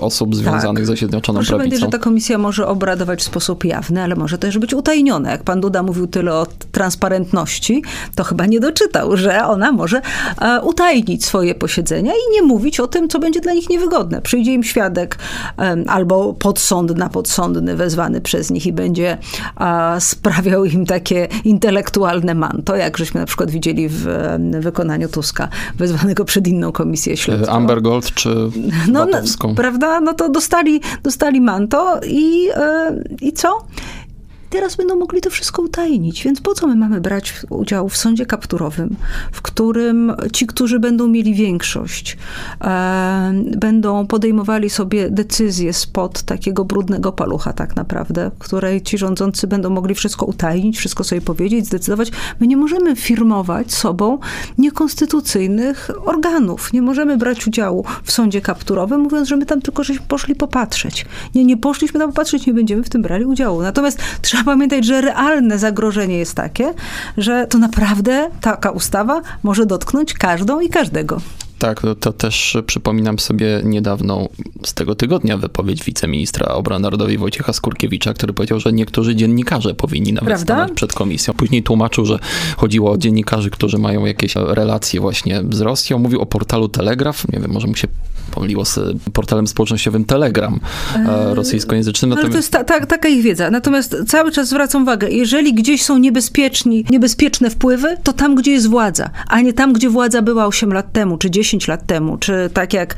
osób 0.00 0.36
związanych 0.36 0.59
tak. 0.62 0.86
ze 0.86 0.96
Zjednoczoną 0.96 1.38
Proszę 1.38 1.56
Prawicą. 1.56 1.76
Że 1.76 1.88
ta 1.88 1.98
komisja 1.98 2.38
może 2.38 2.66
obradować 2.66 3.20
w 3.20 3.22
sposób 3.22 3.64
jawny, 3.64 4.02
ale 4.02 4.16
może 4.16 4.38
też 4.38 4.58
być 4.58 4.74
utajniona. 4.74 5.30
Jak 5.30 5.42
pan 5.42 5.60
Duda 5.60 5.82
mówił 5.82 6.06
tyle 6.06 6.34
o 6.34 6.46
transparentności, 6.72 7.82
to 8.14 8.24
chyba 8.24 8.46
nie 8.46 8.60
doczytał, 8.60 9.16
że 9.16 9.46
ona 9.46 9.72
może 9.72 10.00
e, 10.40 10.60
utajnić 10.62 11.24
swoje 11.24 11.54
posiedzenia 11.54 12.12
i 12.12 12.32
nie 12.32 12.42
mówić 12.42 12.80
o 12.80 12.86
tym, 12.86 13.08
co 13.08 13.18
będzie 13.18 13.40
dla 13.40 13.52
nich 13.52 13.70
niewygodne. 13.70 14.22
Przyjdzie 14.22 14.54
im 14.54 14.64
świadek 14.64 15.18
albo 15.86 16.34
podsądna, 16.34 17.08
podsądny 17.08 17.76
wezwany 17.76 18.20
przez 18.20 18.50
nich 18.50 18.66
i 18.66 18.72
będzie 18.72 19.18
sprawiał 19.98 20.64
im 20.64 20.86
takie 20.86 21.28
intelektualne 21.44 22.34
manto, 22.34 22.76
jak 22.76 22.98
żeśmy 22.98 23.20
na 23.20 23.26
przykład 23.26 23.50
widzieli 23.50 23.88
w 23.88 24.06
wykonaniu 24.60 25.08
Tuska, 25.08 25.48
wezwanego 25.78 26.24
przed 26.24 26.48
inną 26.48 26.72
komisję 26.72 27.16
śledczą. 27.16 27.52
Amber 27.52 27.82
Gold 27.82 28.14
czy 28.14 28.28
no, 28.88 29.06
no, 29.06 29.54
Prawda? 29.54 30.00
No 30.00 30.14
to 30.14 30.28
dostali, 30.50 30.80
dostali 31.02 31.40
manto 31.40 32.00
i, 32.02 32.48
e, 32.48 33.02
i 33.20 33.32
co? 33.32 33.66
Teraz 34.50 34.76
będą 34.76 34.96
mogli 34.96 35.20
to 35.20 35.30
wszystko 35.30 35.62
utajnić, 35.62 36.24
więc 36.24 36.40
po 36.40 36.54
co 36.54 36.66
my 36.66 36.76
mamy 36.76 37.00
brać 37.00 37.42
udział 37.50 37.88
w 37.88 37.96
sądzie 37.96 38.26
kapturowym, 38.26 38.96
w 39.32 39.42
którym 39.42 40.12
ci, 40.32 40.46
którzy 40.46 40.78
będą 40.78 41.08
mieli 41.08 41.34
większość, 41.34 42.18
e, 42.60 43.32
będą 43.56 44.06
podejmowali 44.06 44.70
sobie 44.70 45.10
decyzje 45.10 45.72
spod 45.72 46.22
takiego 46.22 46.64
brudnego 46.64 47.12
palucha 47.12 47.52
tak 47.52 47.76
naprawdę, 47.76 48.30
w 48.34 48.38
której 48.38 48.82
ci 48.82 48.98
rządzący 48.98 49.46
będą 49.46 49.70
mogli 49.70 49.94
wszystko 49.94 50.26
utajnić, 50.26 50.78
wszystko 50.78 51.04
sobie 51.04 51.20
powiedzieć, 51.20 51.66
zdecydować. 51.66 52.10
My 52.40 52.46
nie 52.46 52.56
możemy 52.56 52.96
firmować 52.96 53.72
sobą 53.72 54.18
niekonstytucyjnych 54.58 55.90
organów. 56.04 56.72
Nie 56.72 56.82
możemy 56.82 57.16
brać 57.16 57.46
udziału 57.46 57.84
w 58.04 58.12
sądzie 58.12 58.40
kapturowym, 58.40 59.00
mówiąc, 59.00 59.28
że 59.28 59.36
my 59.36 59.46
tam 59.46 59.62
tylko 59.62 59.84
żeśmy 59.84 60.06
poszli 60.06 60.34
popatrzeć. 60.34 61.06
Nie, 61.34 61.44
nie 61.44 61.56
poszliśmy 61.56 62.00
tam 62.00 62.10
popatrzeć, 62.10 62.46
nie 62.46 62.54
będziemy 62.54 62.82
w 62.82 62.88
tym 62.88 63.02
brali 63.02 63.24
udziału. 63.24 63.62
Natomiast 63.62 63.98
trzeba 64.22 64.39
trzeba 64.40 64.52
pamiętać, 64.52 64.84
że 64.84 65.00
realne 65.00 65.58
zagrożenie 65.58 66.18
jest 66.18 66.34
takie, 66.34 66.74
że 67.16 67.46
to 67.46 67.58
naprawdę 67.58 68.30
taka 68.40 68.70
ustawa 68.70 69.22
może 69.42 69.66
dotknąć 69.66 70.14
każdą 70.14 70.60
i 70.60 70.68
każdego. 70.68 71.20
Tak, 71.60 71.80
to, 71.80 71.94
to 71.94 72.12
też 72.12 72.56
przypominam 72.66 73.18
sobie 73.18 73.60
niedawną, 73.64 74.28
z 74.64 74.74
tego 74.74 74.94
tygodnia, 74.94 75.36
wypowiedź 75.36 75.84
wiceministra 75.84 76.46
obrony 76.46 76.82
narodowej 76.82 77.18
Wojciecha 77.18 77.52
Skurkiewicza, 77.52 78.14
który 78.14 78.32
powiedział, 78.32 78.60
że 78.60 78.72
niektórzy 78.72 79.16
dziennikarze 79.16 79.74
powinni 79.74 80.12
nawet 80.12 80.26
Prawda? 80.26 80.54
stanąć 80.54 80.72
przed 80.72 80.92
komisją. 80.92 81.34
Później 81.34 81.62
tłumaczył, 81.62 82.06
że 82.06 82.18
chodziło 82.56 82.92
o 82.92 82.98
dziennikarzy, 82.98 83.50
którzy 83.50 83.78
mają 83.78 84.04
jakieś 84.04 84.34
relacje 84.36 85.00
właśnie 85.00 85.42
z 85.50 85.60
Rosją. 85.60 85.98
Mówił 85.98 86.20
o 86.20 86.26
portalu 86.26 86.68
Telegraf, 86.68 87.32
nie 87.32 87.40
wiem, 87.40 87.50
może 87.50 87.66
mu 87.66 87.76
się 87.76 87.88
pomyliło 88.30 88.64
z 88.64 88.78
portalem 89.12 89.46
społecznościowym 89.46 90.04
Telegram 90.04 90.60
e, 90.96 91.34
rosyjskojęzycznym. 91.34 92.12
Ale 92.12 92.20
to 92.20 92.28
Natomiast 92.28 92.54
jest 92.54 92.68
ta, 92.68 92.80
ta, 92.80 92.86
taka 92.86 93.08
ich 93.08 93.22
wiedza. 93.22 93.50
Natomiast 93.50 93.96
cały 94.06 94.32
czas 94.32 94.48
zwracam 94.48 94.82
uwagę, 94.82 95.10
jeżeli 95.10 95.54
gdzieś 95.54 95.82
są 95.82 95.98
niebezpieczni, 95.98 96.84
niebezpieczne 96.90 97.50
wpływy, 97.50 97.96
to 98.02 98.12
tam, 98.12 98.34
gdzie 98.34 98.52
jest 98.52 98.68
władza, 98.68 99.10
a 99.28 99.40
nie 99.40 99.52
tam, 99.52 99.72
gdzie 99.72 99.90
władza 99.90 100.22
była 100.22 100.46
8 100.46 100.72
lat 100.72 100.92
temu, 100.92 101.18
czy 101.18 101.30
10 101.30 101.49
lat 101.68 101.86
temu, 101.86 102.18
czy 102.18 102.50
tak 102.54 102.72
jak... 102.72 102.96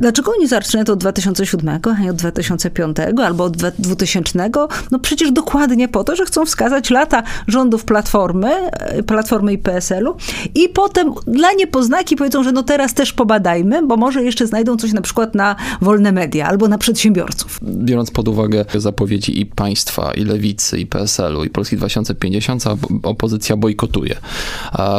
Dlaczego 0.00 0.32
oni 0.38 0.48
to 0.86 0.92
od 0.92 0.98
2007, 0.98 1.68
a 1.68 2.00
nie 2.00 2.10
od 2.10 2.16
2005, 2.16 2.96
albo 3.24 3.44
od 3.44 3.56
2000? 3.56 4.50
No 4.90 4.98
przecież 4.98 5.32
dokładnie 5.32 5.88
po 5.88 6.04
to, 6.04 6.16
że 6.16 6.24
chcą 6.24 6.46
wskazać 6.46 6.90
lata 6.90 7.22
rządów 7.46 7.84
Platformy, 7.84 8.70
e, 8.70 9.02
Platformy 9.02 9.52
i 9.52 9.58
PSL-u 9.58 10.16
i 10.54 10.68
potem 10.68 11.14
dla 11.26 11.52
niepoznaki 11.52 12.16
powiedzą, 12.16 12.44
że 12.44 12.52
no 12.52 12.62
teraz 12.62 12.94
też 12.94 13.12
pobadajmy, 13.12 13.86
bo 13.86 13.96
może 13.96 14.22
jeszcze 14.22 14.46
znajdą 14.46 14.76
coś 14.76 14.92
na 14.92 15.00
przykład 15.00 15.34
na 15.34 15.56
wolne 15.80 16.12
media 16.12 16.46
albo 16.46 16.68
na 16.68 16.78
przedsiębiorców. 16.78 17.60
biorąc 17.62 18.10
pod 18.10 18.28
uwagę 18.28 18.64
zapowiedzi 18.74 19.40
i 19.40 19.46
państwa, 19.46 20.12
i 20.14 20.24
lewicy, 20.24 20.78
i 20.78 20.86
PSL-u, 20.86 21.44
i 21.44 21.50
Polski 21.50 21.76
2050, 21.76 22.66
a 22.66 22.76
opozycja 23.02 23.56
bojkotuje 23.56 24.16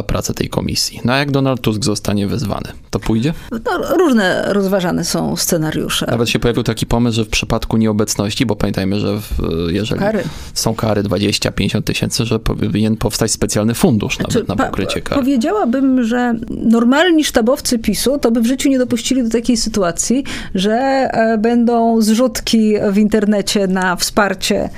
pracę 0.06 0.34
tej 0.34 0.48
komisji. 0.48 1.00
No 1.04 1.12
a 1.12 1.16
jak 1.16 1.30
Donald 1.30 1.60
Tusk 1.60 1.84
zostanie 1.84 2.26
wezwany, 2.26 2.72
to 2.90 2.98
pójdzie? 2.98 3.32
No, 3.50 3.96
różne 3.96 4.44
rozważane 4.48 5.04
są 5.04 5.36
scenariusze. 5.36 6.06
Nawet 6.10 6.28
się 6.28 6.38
pojawił 6.38 6.62
taki 6.62 6.86
pomysł, 6.86 7.16
że 7.16 7.24
w 7.24 7.28
przypadku 7.28 7.76
nieobecności, 7.76 8.46
bo 8.46 8.56
pamiętajmy, 8.56 9.00
że 9.00 9.20
w, 9.20 9.42
jeżeli 9.68 10.00
Kary. 10.00 10.22
są 10.54 10.74
kary 10.74 11.02
20-50 11.02 11.82
tysięcy, 11.82 12.24
że 12.24 12.38
powinien 12.38 12.96
powstać 12.96 13.30
specjalny 13.30 13.74
fundusz 13.74 14.18
nawet 14.18 14.32
Czy 14.32 14.44
na 14.48 14.56
pokrycie 14.56 15.00
kar. 15.00 15.18
Powiedziałabym, 15.18 16.04
że 16.04 16.34
normalni 16.50 17.24
sztabowcy 17.24 17.78
PiSu 17.78 18.18
to 18.18 18.30
by 18.30 18.40
w 18.40 18.46
życiu 18.46 18.68
nie 18.68 18.78
dopuścili 18.78 19.22
do 19.22 19.30
takiej 19.30 19.56
sytuacji, 19.56 20.24
że 20.54 20.72
e, 20.72 21.38
będą 21.38 22.00
zrzutki 22.00 22.74
w 22.92 22.98
internecie 22.98 23.66
na 23.66 23.96
wsparcie 23.96 24.70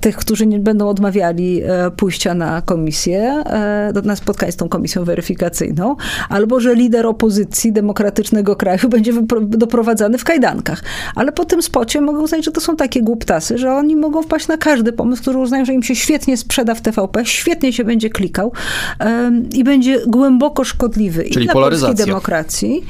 tych, 0.00 0.16
którzy 0.16 0.46
nie 0.46 0.58
będą 0.58 0.88
odmawiali 0.88 1.62
e, 1.62 1.90
pójścia 1.90 2.34
na 2.34 2.62
komisję, 2.62 3.42
e, 3.46 3.92
na 4.04 4.16
spotkanie 4.16 4.52
z 4.52 4.56
tą 4.56 4.68
komisją 4.68 5.04
weryfikacyjną, 5.04 5.96
albo 6.28 6.60
że 6.60 6.74
lider 6.74 7.06
opozycji 7.06 7.57
demokratycznego 7.66 8.56
kraju 8.56 8.88
będzie 8.94 9.12
doprowadzany 9.42 10.18
w 10.18 10.24
kajdankach. 10.24 10.82
Ale 11.14 11.32
po 11.32 11.44
tym 11.44 11.62
spocie 11.62 12.00
mogą 12.00 12.22
uznać, 12.22 12.44
że 12.44 12.52
to 12.52 12.60
są 12.60 12.76
takie 12.76 13.02
głuptasy, 13.02 13.58
że 13.58 13.74
oni 13.74 13.96
mogą 13.96 14.22
wpaść 14.22 14.48
na 14.48 14.56
każdy 14.56 14.92
pomysł, 14.92 15.22
który 15.22 15.38
uznają, 15.38 15.64
że 15.64 15.72
im 15.72 15.82
się 15.82 15.94
świetnie 15.94 16.36
sprzeda 16.36 16.74
w 16.74 16.80
TVP, 16.80 17.26
świetnie 17.26 17.72
się 17.72 17.84
będzie 17.84 18.10
klikał 18.10 18.52
em, 18.98 19.48
i 19.50 19.64
będzie 19.64 20.00
głęboko 20.06 20.64
szkodliwy 20.64 21.24
i 21.24 21.30
Czyli 21.30 21.46
dla 21.46 21.54
polaryzacja. 21.54 21.88
polskiej 21.88 22.06
demokracji 22.06 22.84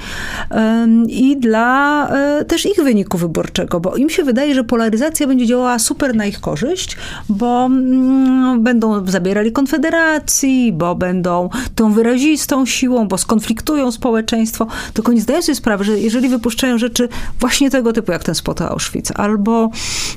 em, 0.51 1.07
i 1.09 1.37
dla 1.37 2.09
też 2.49 2.67
ich 2.67 2.77
wyniku 2.85 3.19
wyborczego, 3.19 3.81
bo 3.81 3.97
im 3.97 4.11
się 4.11 4.25
wydaje, 4.25 4.55
że 4.55 4.65
polaryzacja 4.65 5.27
będzie 5.27 5.47
działała 5.47 5.79
super 5.79 6.15
na 6.15 6.27
ich 6.27 6.41
korzyść, 6.41 6.97
bo 7.29 7.67
mm, 7.67 8.63
będą 8.63 9.07
zabierali 9.07 9.53
konfederacji, 9.53 10.73
bo 10.73 10.95
będą 10.95 11.49
tą 11.75 11.93
wyrazistą 11.93 12.67
siłą, 12.67 13.09
bo 13.09 13.19
skonfliktują 13.19 13.93
społeczeństwo, 13.93 14.58
tylko 14.95 15.13
nie 15.13 15.21
zdają 15.21 15.43
sobie 15.43 15.57
sprawy, 15.57 15.85
że 15.85 15.99
jeżeli 15.99 16.29
wypuszczają 16.29 16.79
rzeczy 16.79 17.09
właśnie 17.41 17.71
tego 17.71 17.93
typu, 17.93 18.13
jak 18.13 18.25
ten 18.25 18.35
spot 18.35 18.61
Auschwitz, 18.61 19.11
albo 19.15 19.71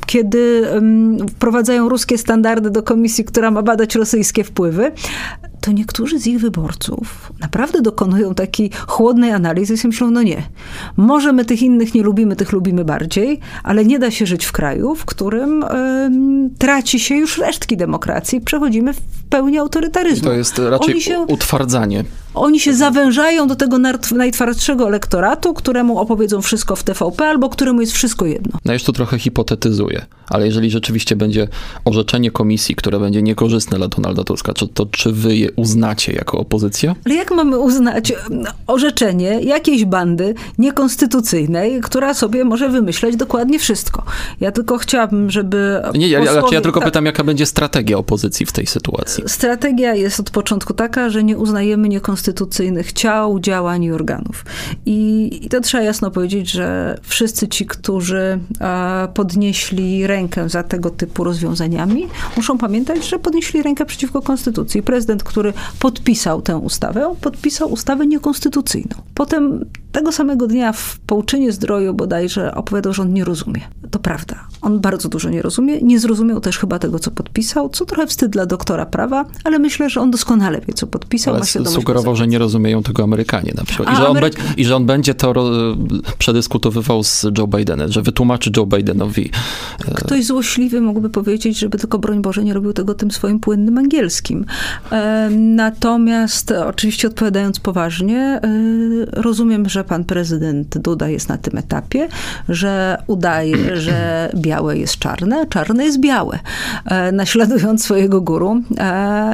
kiedy 0.05 0.69
em, 0.71 1.17
wprowadzają 1.29 1.89
ruskie 1.89 2.17
standardy 2.17 2.69
do 2.69 2.83
komisji, 2.83 3.23
która 3.23 3.51
ma 3.51 3.61
badać 3.61 3.95
rosyjskie 3.95 4.43
wpływy, 4.43 4.91
to 5.61 5.71
niektórzy 5.71 6.19
z 6.19 6.27
ich 6.27 6.39
wyborców 6.39 7.31
naprawdę 7.39 7.81
dokonują 7.81 8.35
takiej 8.35 8.71
chłodnej 8.87 9.31
analizy 9.31 9.75
i 9.83 9.87
myślą, 9.87 10.11
no 10.11 10.21
nie, 10.21 10.43
może 10.97 11.33
my 11.33 11.45
tych 11.45 11.61
innych 11.61 11.93
nie 11.93 12.03
lubimy, 12.03 12.35
tych 12.35 12.51
lubimy 12.51 12.85
bardziej, 12.85 13.39
ale 13.63 13.85
nie 13.85 13.99
da 13.99 14.11
się 14.11 14.25
żyć 14.25 14.45
w 14.45 14.51
kraju, 14.51 14.95
w 14.95 15.05
którym 15.05 15.63
em, 15.63 16.49
traci 16.57 16.99
się 16.99 17.15
już 17.15 17.37
resztki 17.37 17.77
demokracji 17.77 18.37
i 18.37 18.41
przechodzimy 18.41 18.93
w 18.93 18.99
pełni 19.29 19.57
autorytaryzmu. 19.57 20.23
To 20.23 20.33
jest 20.33 20.59
raczej 20.59 20.93
Oni 20.93 21.01
się, 21.01 21.19
utwardzanie. 21.19 22.03
oni 22.33 22.59
się 22.59 22.73
zawężają 22.73 23.47
do 23.47 23.55
tego 23.55 23.77
najtwardszego 24.15 24.87
elektoratu, 24.87 25.53
któremu 25.53 25.99
opowiedzą 25.99 26.41
wszystko 26.41 26.75
w 26.75 26.83
TVP, 26.83 27.25
albo 27.27 27.49
któremu 27.49 27.81
jest 27.81 27.93
wszystko 27.93 28.25
jedno. 28.25 28.59
No 28.65 28.73
już 28.73 28.83
tu 28.83 28.93
trochę 28.93 29.19
hipotetyzuję, 29.19 30.05
ale 30.31 30.45
jeżeli 30.45 30.69
rzeczywiście 30.69 31.15
będzie 31.15 31.47
orzeczenie 31.85 32.31
komisji, 32.31 32.75
które 32.75 32.99
będzie 32.99 33.21
niekorzystne 33.21 33.77
dla 33.77 33.87
Donalda 33.87 34.23
Tuska, 34.23 34.53
czy, 34.53 34.67
to 34.67 34.85
czy 34.85 35.11
wy 35.11 35.35
je 35.35 35.51
uznacie 35.51 36.13
jako 36.13 36.39
opozycja? 36.39 36.95
Ale 37.05 37.15
jak 37.15 37.31
mamy 37.31 37.59
uznać 37.59 38.13
no, 38.29 38.51
orzeczenie 38.67 39.41
jakiejś 39.41 39.85
bandy 39.85 40.33
niekonstytucyjnej, 40.57 41.81
która 41.81 42.13
sobie 42.13 42.43
może 42.45 42.69
wymyśleć 42.69 43.15
dokładnie 43.15 43.59
wszystko? 43.59 44.03
Ja 44.39 44.51
tylko 44.51 44.77
chciałabym, 44.77 45.31
żeby. 45.31 45.81
Nie, 45.93 46.07
ja, 46.07 46.19
ja, 46.19 46.25
posłowie- 46.25 46.53
ja 46.53 46.61
tylko 46.61 46.79
tak, 46.79 46.89
pytam, 46.89 47.05
jaka 47.05 47.23
będzie 47.23 47.45
strategia 47.45 47.97
opozycji 47.97 48.45
w 48.45 48.51
tej 48.51 48.67
sytuacji. 48.67 49.23
Strategia 49.27 49.95
jest 49.95 50.19
od 50.19 50.29
początku 50.29 50.73
taka, 50.73 51.09
że 51.09 51.23
nie 51.23 51.37
uznajemy 51.37 51.89
niekonstytucyjnych 51.89 52.93
ciał, 52.93 53.39
działań 53.39 53.83
i 53.83 53.91
organów. 53.91 54.45
I, 54.85 55.29
i 55.45 55.49
to 55.49 55.61
trzeba 55.61 55.83
jasno 55.83 56.11
powiedzieć, 56.11 56.51
że 56.51 56.97
wszyscy 57.03 57.47
ci, 57.47 57.65
którzy 57.65 58.39
e, 58.61 59.07
podnieśli 59.13 60.07
rękę 60.07 60.20
za 60.47 60.63
tego 60.63 60.89
typu 60.89 61.23
rozwiązaniami, 61.23 62.07
muszą 62.37 62.57
pamiętać, 62.57 63.09
że 63.09 63.19
podnieśli 63.19 63.63
rękę 63.63 63.85
przeciwko 63.85 64.21
konstytucji. 64.21 64.83
Prezydent, 64.83 65.23
który 65.23 65.53
podpisał 65.79 66.41
tę 66.41 66.57
ustawę, 66.57 67.15
podpisał 67.21 67.71
ustawę 67.71 68.07
niekonstytucyjną. 68.07 68.95
Potem 69.13 69.65
tego 69.91 70.11
samego 70.11 70.47
dnia 70.47 70.73
w 70.73 70.99
Połczynie 70.99 71.51
Zdroju 71.51 71.93
bodajże 71.93 72.55
opowiadał, 72.55 72.93
że 72.93 73.01
on 73.01 73.13
nie 73.13 73.25
rozumie. 73.25 73.61
To 73.91 73.99
prawda. 73.99 74.35
On 74.61 74.79
bardzo 74.79 75.09
dużo 75.09 75.29
nie 75.29 75.41
rozumie. 75.41 75.81
Nie 75.81 75.99
zrozumiał 75.99 76.41
też 76.41 76.57
chyba 76.57 76.79
tego, 76.79 76.99
co 76.99 77.11
podpisał, 77.11 77.69
co 77.69 77.85
trochę 77.85 78.07
wstyd 78.07 78.31
dla 78.31 78.45
doktora 78.45 78.85
prawa, 78.85 79.25
ale 79.43 79.59
myślę, 79.59 79.89
że 79.89 80.01
on 80.01 80.11
doskonale 80.11 80.61
wie, 80.67 80.73
co 80.73 80.87
podpisał. 80.87 81.35
Ale 81.35 81.45
sugerował, 81.45 82.15
że 82.15 82.27
nie 82.27 82.37
rozumieją 82.37 82.83
tego 82.83 83.03
Amerykanie 83.03 83.53
na 83.57 83.63
przykład. 83.63 83.89
I 83.89 83.91
A, 83.91 83.95
że, 83.95 84.07
on 84.07 84.17
Ameryk- 84.17 84.35
be, 84.35 84.53
I 84.57 84.65
że 84.65 84.75
on 84.75 84.85
będzie 84.85 85.13
to 85.13 85.33
ro, 85.33 85.45
przedyskutowywał 86.17 87.03
z 87.03 87.25
Joe 87.37 87.47
Bidenem, 87.47 87.91
że 87.91 88.01
wytłumaczy 88.01 88.51
Joe 88.57 88.65
Bidenowi. 88.65 89.29
Ktoś 90.11 90.25
złośliwy 90.25 90.81
mógłby 90.81 91.09
powiedzieć, 91.09 91.59
żeby 91.59 91.77
tylko, 91.77 91.99
broń 91.99 92.21
Boże, 92.21 92.43
nie 92.43 92.53
robił 92.53 92.73
tego 92.73 92.93
tym 92.93 93.11
swoim 93.11 93.39
płynnym 93.39 93.77
angielskim. 93.77 94.45
Natomiast 95.29 96.51
e, 96.51 96.67
oczywiście 96.67 97.07
odpowiadając 97.07 97.59
poważnie, 97.59 98.19
e, 98.19 98.41
rozumiem, 99.11 99.69
że 99.69 99.83
pan 99.83 100.03
prezydent 100.03 100.77
Duda 100.77 101.09
jest 101.09 101.29
na 101.29 101.37
tym 101.37 101.57
etapie, 101.57 102.07
że 102.49 103.03
udaje, 103.07 103.75
że 103.85 104.29
białe 104.35 104.77
jest 104.77 104.97
czarne, 104.97 105.41
a 105.41 105.45
czarne 105.45 105.85
jest 105.85 105.99
białe, 105.99 106.39
e, 106.85 107.11
naśladując 107.11 107.83
swojego 107.83 108.21
guru 108.21 108.61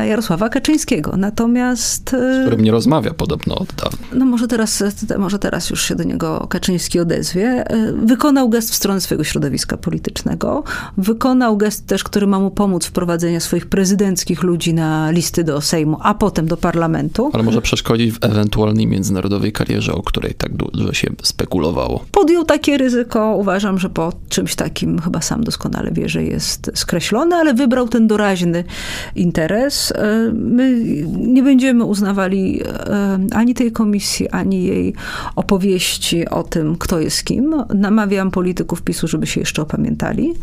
Jarosława 0.07 0.49
Kaczyńskiego. 0.49 1.13
Natomiast... 1.17 2.09
z 2.09 2.41
którym 2.41 2.61
nie 2.61 2.71
rozmawia 2.71 3.13
podobno 3.13 3.55
od 3.55 3.73
dawna. 3.73 4.07
no 4.13 4.25
może 4.25 4.47
teraz, 4.47 4.83
może 5.17 5.39
teraz 5.39 5.69
już 5.69 5.83
się 5.83 5.95
do 5.95 6.03
niego 6.03 6.47
Kaczyński 6.49 6.99
odezwie. 6.99 7.65
Wykonał 8.03 8.49
gest 8.49 8.71
w 8.71 8.75
stronę 8.75 9.01
swojego 9.01 9.23
środowiska 9.23 9.77
politycznego. 9.77 10.63
Wykonał 10.97 11.57
gest 11.57 11.87
też, 11.87 12.03
który 12.03 12.27
ma 12.27 12.39
mu 12.39 12.51
pomóc 12.51 12.85
w 12.85 12.91
prowadzeniu 12.91 13.39
swoich 13.39 13.65
prezydenckich 13.65 14.43
ludzi 14.43 14.73
na 14.73 15.11
listy 15.11 15.43
do 15.43 15.61
Sejmu, 15.61 15.97
a 16.01 16.13
potem 16.13 16.47
do 16.47 16.57
parlamentu. 16.57 17.29
Ale 17.33 17.43
może 17.43 17.61
przeszkodzić 17.61 18.11
w 18.11 18.17
ewentualnej 18.21 18.87
międzynarodowej 18.87 19.51
karierze, 19.51 19.93
o 19.93 20.03
której 20.03 20.33
tak 20.33 20.53
dużo 20.53 20.93
się 20.93 21.07
spekulowało. 21.23 22.05
Podjął 22.11 22.43
takie 22.43 22.77
ryzyko. 22.77 23.35
Uważam, 23.35 23.79
że 23.79 23.89
po 23.89 24.13
czymś 24.29 24.55
takim 24.55 24.99
chyba 24.99 25.21
sam 25.21 25.43
doskonale 25.43 25.91
wie, 25.91 26.09
że 26.09 26.23
jest 26.23 26.71
skreślony, 26.75 27.35
ale 27.35 27.53
wybrał 27.53 27.87
ten 27.87 28.07
doraźny 28.07 28.63
interes. 29.15 29.91
E, 29.91 30.31
My 30.33 30.81
nie 31.17 31.43
będziemy 31.43 31.83
uznawali 31.83 32.61
e, 32.63 33.19
ani 33.31 33.53
tej 33.53 33.71
komisji, 33.71 34.29
ani 34.29 34.63
jej 34.63 34.93
opowieści 35.35 36.29
o 36.29 36.43
tym, 36.43 36.75
kto 36.75 36.99
jest 36.99 37.23
kim. 37.23 37.55
Namawiam 37.73 38.31
polityków 38.31 38.81
PiSu, 38.81 39.07
żeby 39.07 39.27
się 39.27 39.39
jeszcze 39.39 39.61
opamiętali. 39.61 40.33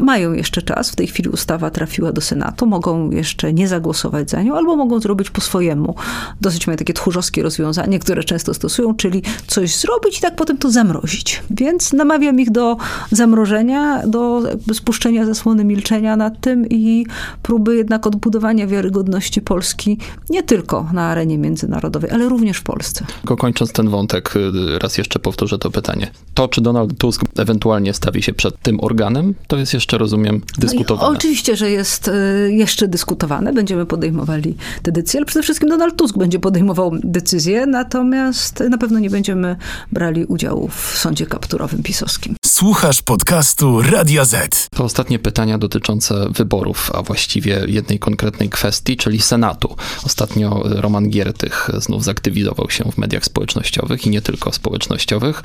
Mają 0.00 0.32
jeszcze 0.32 0.62
czas. 0.62 0.90
W 0.90 0.96
tej 0.96 1.06
chwili 1.06 1.28
ustawa 1.28 1.70
trafiła 1.70 2.12
do 2.12 2.20
Senatu. 2.20 2.66
Mogą 2.66 3.10
jeszcze 3.10 3.52
nie 3.52 3.68
zagłosować 3.68 4.30
za 4.30 4.42
nią, 4.42 4.56
albo 4.56 4.76
mogą 4.76 5.00
zrobić 5.00 5.30
po 5.30 5.40
swojemu. 5.40 5.94
Dosyć 6.40 6.66
mają 6.66 6.76
takie 6.76 6.92
tchórzowskie 6.92 7.42
rozwiązanie, 7.42 7.98
które 7.98 8.24
często 8.24 8.54
stosują, 8.54 8.94
czyli 8.94 9.22
coś 9.46 9.76
zrobić 9.76 10.18
i 10.18 10.20
tak 10.20 10.36
potem 10.36 10.58
to 10.58 10.70
zamrozić. 10.70 11.42
Więc 11.50 11.92
namawiam 11.92 12.40
ich 12.40 12.50
do 12.50 12.76
zamrożenia, 13.10 14.02
do 14.06 14.42
spuszczenia 14.72 15.26
zasłony 15.26 15.64
milczenia 15.64 16.16
nad 16.16 16.40
tym 16.40 16.66
i 16.68 17.06
próby 17.42 17.76
jednak 17.76 18.06
odbudowania 18.06 18.66
wiarygodności 18.66 19.40
Polski 19.40 19.98
nie 20.30 20.42
tylko 20.42 20.88
na 20.92 21.02
arenie 21.02 21.38
międzynarodowej, 21.38 22.10
ale 22.10 22.28
również 22.28 22.58
w 22.58 22.62
Polsce. 22.62 23.06
Kończąc 23.38 23.72
ten 23.72 23.88
wątek, 23.88 24.36
y, 24.36 24.78
raz 24.78 24.98
jeszcze 24.98 25.18
powtórzę 25.18 25.58
to 25.58 25.70
pytanie. 25.70 26.10
To, 26.34 26.48
czy 26.48 26.60
Donald 26.60 26.98
Tusk 26.98 27.22
ewentualnie 27.38 27.94
stawi 27.94 28.22
się 28.22 28.32
przed 28.32 28.55
tym 28.62 28.80
organem, 28.80 29.34
to 29.46 29.56
jest 29.56 29.74
jeszcze, 29.74 29.98
rozumiem, 29.98 30.42
dyskutowane. 30.58 31.08
No 31.08 31.18
oczywiście, 31.18 31.56
że 31.56 31.70
jest 31.70 32.08
y, 32.08 32.12
jeszcze 32.52 32.88
dyskutowane. 32.88 33.52
Będziemy 33.52 33.86
podejmowali 33.86 34.56
te 34.82 34.92
decyzje, 34.92 35.20
ale 35.20 35.26
przede 35.26 35.42
wszystkim 35.42 35.68
Donald 35.68 35.96
Tusk 35.96 36.18
będzie 36.18 36.38
podejmował 36.38 36.92
decyzje, 37.04 37.66
natomiast 37.66 38.60
na 38.70 38.78
pewno 38.78 38.98
nie 38.98 39.10
będziemy 39.10 39.56
brali 39.92 40.24
udziału 40.24 40.68
w 40.68 40.98
sądzie 40.98 41.26
kapturowym 41.26 41.82
pisowskim. 41.82 42.36
Słuchasz 42.46 43.02
podcastu 43.02 43.82
Radia 43.82 44.24
Z. 44.24 44.68
To 44.70 44.84
ostatnie 44.84 45.18
pytania 45.18 45.58
dotyczące 45.58 46.26
wyborów, 46.30 46.90
a 46.94 47.02
właściwie 47.02 47.64
jednej 47.68 47.98
konkretnej 47.98 48.48
kwestii, 48.48 48.96
czyli 48.96 49.20
Senatu. 49.20 49.76
Ostatnio 50.04 50.62
Roman 50.64 51.10
Giertych 51.10 51.70
znów 51.78 52.04
zaktywizował 52.04 52.70
się 52.70 52.84
w 52.92 52.98
mediach 52.98 53.24
społecznościowych 53.24 54.06
i 54.06 54.10
nie 54.10 54.22
tylko 54.22 54.52
społecznościowych. 54.52 55.42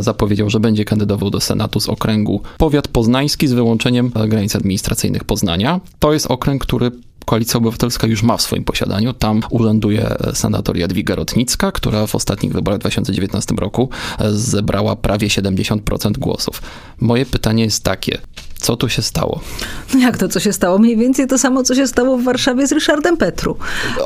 Zapowiedział, 0.00 0.50
że 0.50 0.60
będzie 0.60 0.84
kandydował 0.84 1.30
do 1.30 1.40
Senatu 1.40 1.80
z 1.80 1.88
okręgu 1.88 2.42
powiat 2.58 2.88
poznański 2.88 3.48
z 3.48 3.52
wyłączeniem 3.52 4.10
granic 4.28 4.56
administracyjnych 4.56 5.24
Poznania. 5.24 5.80
To 5.98 6.12
jest 6.12 6.26
okręg, 6.26 6.62
który 6.62 6.90
Koalicja 7.28 7.58
Obywatelska 7.58 8.06
już 8.06 8.22
ma 8.22 8.36
w 8.36 8.42
swoim 8.42 8.64
posiadaniu. 8.64 9.12
Tam 9.12 9.40
urzęduje 9.50 10.16
senator 10.34 10.76
Jadwiga 10.76 11.14
Rotnicka, 11.14 11.72
która 11.72 12.06
w 12.06 12.14
ostatnich 12.14 12.52
wyborach 12.52 12.78
w 12.78 12.80
2019 12.80 13.54
roku 13.58 13.88
zebrała 14.30 14.96
prawie 14.96 15.28
70% 15.28 16.12
głosów. 16.18 16.62
Moje 17.00 17.26
pytanie 17.26 17.64
jest 17.64 17.84
takie. 17.84 18.18
Co 18.58 18.76
tu 18.76 18.88
się 18.88 19.02
stało? 19.02 19.40
No 19.94 20.00
jak 20.00 20.18
to, 20.18 20.28
co 20.28 20.40
się 20.40 20.52
stało? 20.52 20.78
Mniej 20.78 20.96
więcej 20.96 21.26
to 21.26 21.38
samo, 21.38 21.62
co 21.62 21.74
się 21.74 21.86
stało 21.86 22.18
w 22.18 22.24
Warszawie 22.24 22.66
z 22.66 22.72
Ryszardem 22.72 23.16
Petru. 23.16 23.56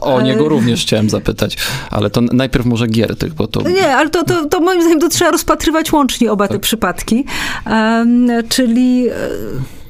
O 0.00 0.20
niego 0.20 0.48
również 0.48 0.82
chciałem 0.82 1.11
zapytać, 1.11 1.56
ale 1.90 2.11
to 2.11 2.20
najpierw 2.20 2.66
może 2.66 2.87
Giertych, 2.87 3.35
bo 3.35 3.46
to... 3.46 3.68
Nie, 3.68 3.96
ale 3.96 4.11
to, 4.11 4.24
to, 4.24 4.48
to 4.48 4.61
moim 4.61 4.80
zdaniem 4.80 5.00
to 5.00 5.08
trzeba 5.08 5.30
rozpatrywać 5.30 5.92
łącznie 5.92 6.32
oba 6.32 6.48
tak. 6.48 6.56
te 6.56 6.61
przypadki. 6.61 7.24
Um, 7.66 8.28
czyli 8.48 9.06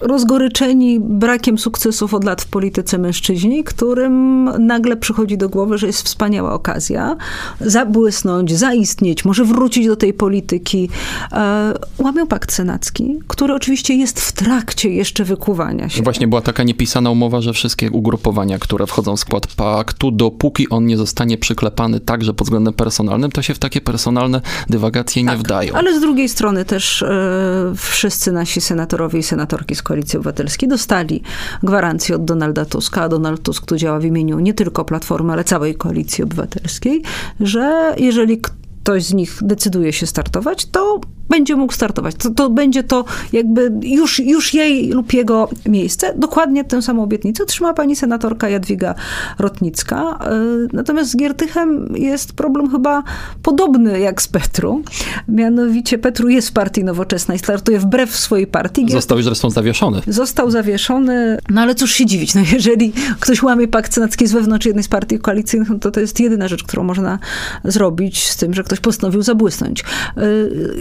rozgoryczeni 0.02 1.00
brakiem 1.00 1.58
sukcesów 1.58 2.14
od 2.14 2.24
lat 2.24 2.42
w 2.42 2.46
polityce 2.46 2.98
mężczyźni, 2.98 3.64
którym 3.64 4.44
nagle 4.66 4.96
przychodzi 4.96 5.38
do 5.38 5.48
głowy, 5.48 5.78
że 5.78 5.86
jest 5.86 6.02
wspaniała 6.02 6.52
okazja 6.52 7.16
zabłysnąć, 7.60 8.52
zaistnieć, 8.52 9.24
może 9.24 9.44
wrócić 9.44 9.86
do 9.86 9.96
tej 9.96 10.12
polityki. 10.12 10.88
E, 11.32 11.74
łamią 11.98 12.26
pakt 12.26 12.52
senacki, 12.52 13.18
który 13.28 13.54
oczywiście 13.54 13.94
jest 13.94 14.20
w 14.20 14.32
trakcie 14.32 14.90
jeszcze 14.90 15.24
wykuwania 15.24 15.88
się. 15.88 16.02
Właśnie 16.02 16.28
była 16.28 16.40
taka 16.40 16.62
niepisana 16.62 17.10
umowa, 17.10 17.40
że 17.40 17.52
wszystkie 17.52 17.90
ugrupowania, 17.90 18.58
które 18.58 18.86
wchodzą 18.86 19.16
w 19.16 19.20
skład 19.20 19.46
paktu, 19.46 20.10
dopóki 20.10 20.68
on 20.68 20.86
nie 20.86 20.96
zostanie 20.96 21.38
przyklepany 21.38 22.00
także 22.00 22.34
pod 22.34 22.46
względem 22.46 22.74
personalnym, 22.74 23.30
to 23.30 23.42
się 23.42 23.54
w 23.54 23.58
takie 23.58 23.80
personalne 23.80 24.40
dywagacje 24.70 25.24
tak, 25.24 25.34
nie 25.34 25.38
wdają. 25.38 25.74
Ale 25.74 25.98
z 25.98 26.00
drugiej 26.00 26.28
strony 26.28 26.64
też 26.64 27.02
e, 27.02 27.72
wszyscy 27.76 28.32
nasi 28.32 28.60
senatorowie 28.60 29.18
i 29.18 29.22
senatorki 29.22 29.74
z 29.74 29.82
Koalicji 29.92 30.16
Obywatelskiej 30.16 30.68
dostali 30.68 31.22
gwarancję 31.62 32.16
od 32.16 32.24
Donalda 32.24 32.64
Tuska, 32.64 33.02
a 33.02 33.08
Donald 33.08 33.42
Tusk 33.42 33.66
tu 33.66 33.76
działa 33.76 33.98
w 33.98 34.04
imieniu 34.04 34.38
nie 34.38 34.54
tylko 34.54 34.84
Platformy, 34.84 35.32
ale 35.32 35.44
całej 35.44 35.74
Koalicji 35.74 36.24
Obywatelskiej, 36.24 37.02
że 37.40 37.94
jeżeli 37.98 38.38
ktoś 38.38 38.61
z 38.98 39.12
nich 39.14 39.38
decyduje 39.42 39.92
się 39.92 40.06
startować, 40.06 40.66
to 40.66 41.00
będzie 41.32 41.56
mógł 41.56 41.72
startować. 41.72 42.14
To, 42.14 42.30
to 42.30 42.50
będzie 42.50 42.82
to 42.82 43.04
jakby 43.32 43.72
już, 43.82 44.18
już 44.18 44.54
jej 44.54 44.88
lub 44.88 45.12
jego 45.12 45.48
miejsce. 45.66 46.14
Dokładnie 46.16 46.64
tę 46.64 46.82
samą 46.82 47.02
obietnicę 47.02 47.42
otrzymała 47.42 47.74
pani 47.74 47.96
senatorka 47.96 48.48
Jadwiga 48.48 48.94
Rotnicka. 49.38 50.18
E, 50.20 50.40
natomiast 50.72 51.10
z 51.10 51.16
Giertychem 51.16 51.94
jest 51.96 52.32
problem 52.32 52.70
chyba 52.70 53.02
podobny 53.42 54.00
jak 54.00 54.22
z 54.22 54.28
Petru. 54.28 54.82
Mianowicie 55.28 55.98
Petru 55.98 56.28
jest 56.28 56.48
w 56.48 56.52
partii 56.52 56.84
nowoczesnej, 56.84 57.38
startuje 57.38 57.78
wbrew 57.78 58.16
swojej 58.16 58.46
partii. 58.46 58.90
Został 58.90 59.18
już 59.18 59.24
zresztą 59.24 59.50
zawieszony. 59.50 60.00
Został 60.06 60.50
zawieszony, 60.50 61.38
no 61.50 61.60
ale 61.60 61.74
cóż 61.74 61.92
się 61.92 62.06
dziwić, 62.06 62.34
no 62.34 62.40
jeżeli 62.52 62.92
ktoś 63.20 63.42
łamie 63.42 63.68
pakt 63.68 63.94
senacki 63.94 64.26
z 64.26 64.32
wewnątrz 64.32 64.66
jednej 64.66 64.84
z 64.84 64.88
partii 64.88 65.18
koalicyjnych, 65.18 65.70
no 65.70 65.78
to 65.78 65.90
to 65.90 66.00
jest 66.00 66.20
jedyna 66.20 66.48
rzecz, 66.48 66.62
którą 66.62 66.84
można 66.84 67.18
zrobić 67.64 68.28
z 68.28 68.36
tym, 68.36 68.54
że 68.54 68.64
ktoś 68.72 68.80
postanowił 68.80 69.22
zabłysnąć. 69.22 69.80
E, 69.80 69.84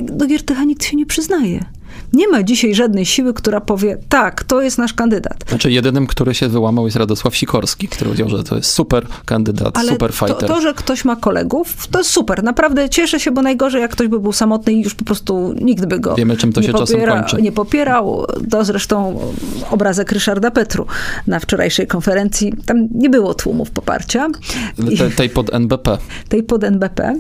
do 0.02 0.26
Giertycha 0.26 0.64
nikt 0.64 0.84
się 0.84 0.98
nie 0.98 1.06
przyznaje. 1.06 1.66
Nie 2.14 2.28
ma 2.28 2.44
dzisiaj 2.44 2.76
żadnej 2.76 3.06
siły, 3.06 3.34
która 3.34 3.62
powie, 3.62 3.98
tak, 4.10 4.44
to 4.44 4.62
jest 4.62 4.78
nasz 4.78 4.94
kandydat. 4.94 5.36
Znaczy, 5.50 5.72
jedynym, 5.72 6.08
który 6.08 6.34
się 6.34 6.48
wyłamał, 6.48 6.86
jest 6.86 6.98
Radosław 6.98 7.36
Sikorski, 7.36 7.88
który 7.88 8.06
powiedział, 8.06 8.30
że 8.30 8.44
to 8.44 8.56
jest 8.56 8.70
super 8.70 9.06
kandydat, 9.26 9.78
Ale 9.78 9.92
super 9.92 10.14
fighter. 10.14 10.38
To, 10.38 10.48
to, 10.48 10.62
że 10.62 10.74
ktoś 10.74 11.06
ma 11.06 11.16
kolegów, 11.16 11.88
to 11.88 12.00
jest 12.00 12.10
super. 12.10 12.44
Naprawdę 12.44 12.90
cieszę 12.90 13.20
się, 13.20 13.32
bo 13.32 13.42
najgorzej, 13.42 13.82
jak 13.82 13.92
ktoś 13.92 14.08
by 14.08 14.20
był 14.20 14.34
samotny 14.34 14.74
i 14.74 14.82
już 14.84 14.96
po 14.96 15.06
prostu 15.06 15.54
nikt 15.62 15.86
by 15.86 16.00
go 16.00 16.16
Wiemy, 16.16 16.38
czym 16.38 16.54
to 16.54 16.62
nie, 16.62 16.68
się 16.68 16.74
popiera, 16.74 17.12
czasem 17.12 17.24
kończy. 17.24 17.42
nie 17.42 17.52
popierał. 17.52 18.26
To 18.50 18.66
zresztą 18.66 19.20
obrazek 19.72 20.12
Ryszarda 20.12 20.52
Petru 20.52 20.86
na 21.28 21.40
wczorajszej 21.40 21.88
konferencji. 21.88 22.54
Tam 22.66 22.88
nie 22.92 23.10
było 23.10 23.34
tłumów 23.34 23.72
poparcia. 23.72 24.28
Te, 24.98 25.10
tej 25.10 25.30
pod 25.30 25.54
NBP. 25.54 25.98
Tej 26.30 26.44
pod 26.44 26.64
NBP. 26.64 27.16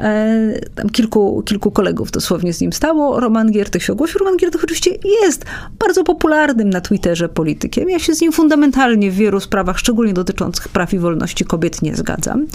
E, 0.00 0.60
tam 0.74 0.90
kilku, 0.90 1.42
kilku 1.46 1.70
kolegów 1.70 2.10
dosłownie 2.10 2.52
z 2.52 2.60
nim 2.60 2.72
stało. 2.72 3.20
Roman 3.20 3.50
Giertych 3.52 3.82
się 3.82 3.92
ogłosił. 3.92 4.29
Roman 4.30 4.38
Giertych 4.38 4.64
oczywiście 4.64 4.90
jest 5.22 5.44
bardzo 5.78 6.04
popularnym 6.04 6.70
na 6.70 6.80
Twitterze 6.80 7.28
politykiem. 7.28 7.90
Ja 7.90 7.98
się 7.98 8.14
z 8.14 8.20
nim 8.20 8.32
fundamentalnie 8.32 9.10
w 9.10 9.14
wielu 9.14 9.40
sprawach, 9.40 9.78
szczególnie 9.78 10.12
dotyczących 10.12 10.68
praw 10.68 10.94
i 10.94 10.98
wolności 10.98 11.44
kobiet, 11.44 11.82
nie 11.82 11.96
zgadzam. 11.96 12.46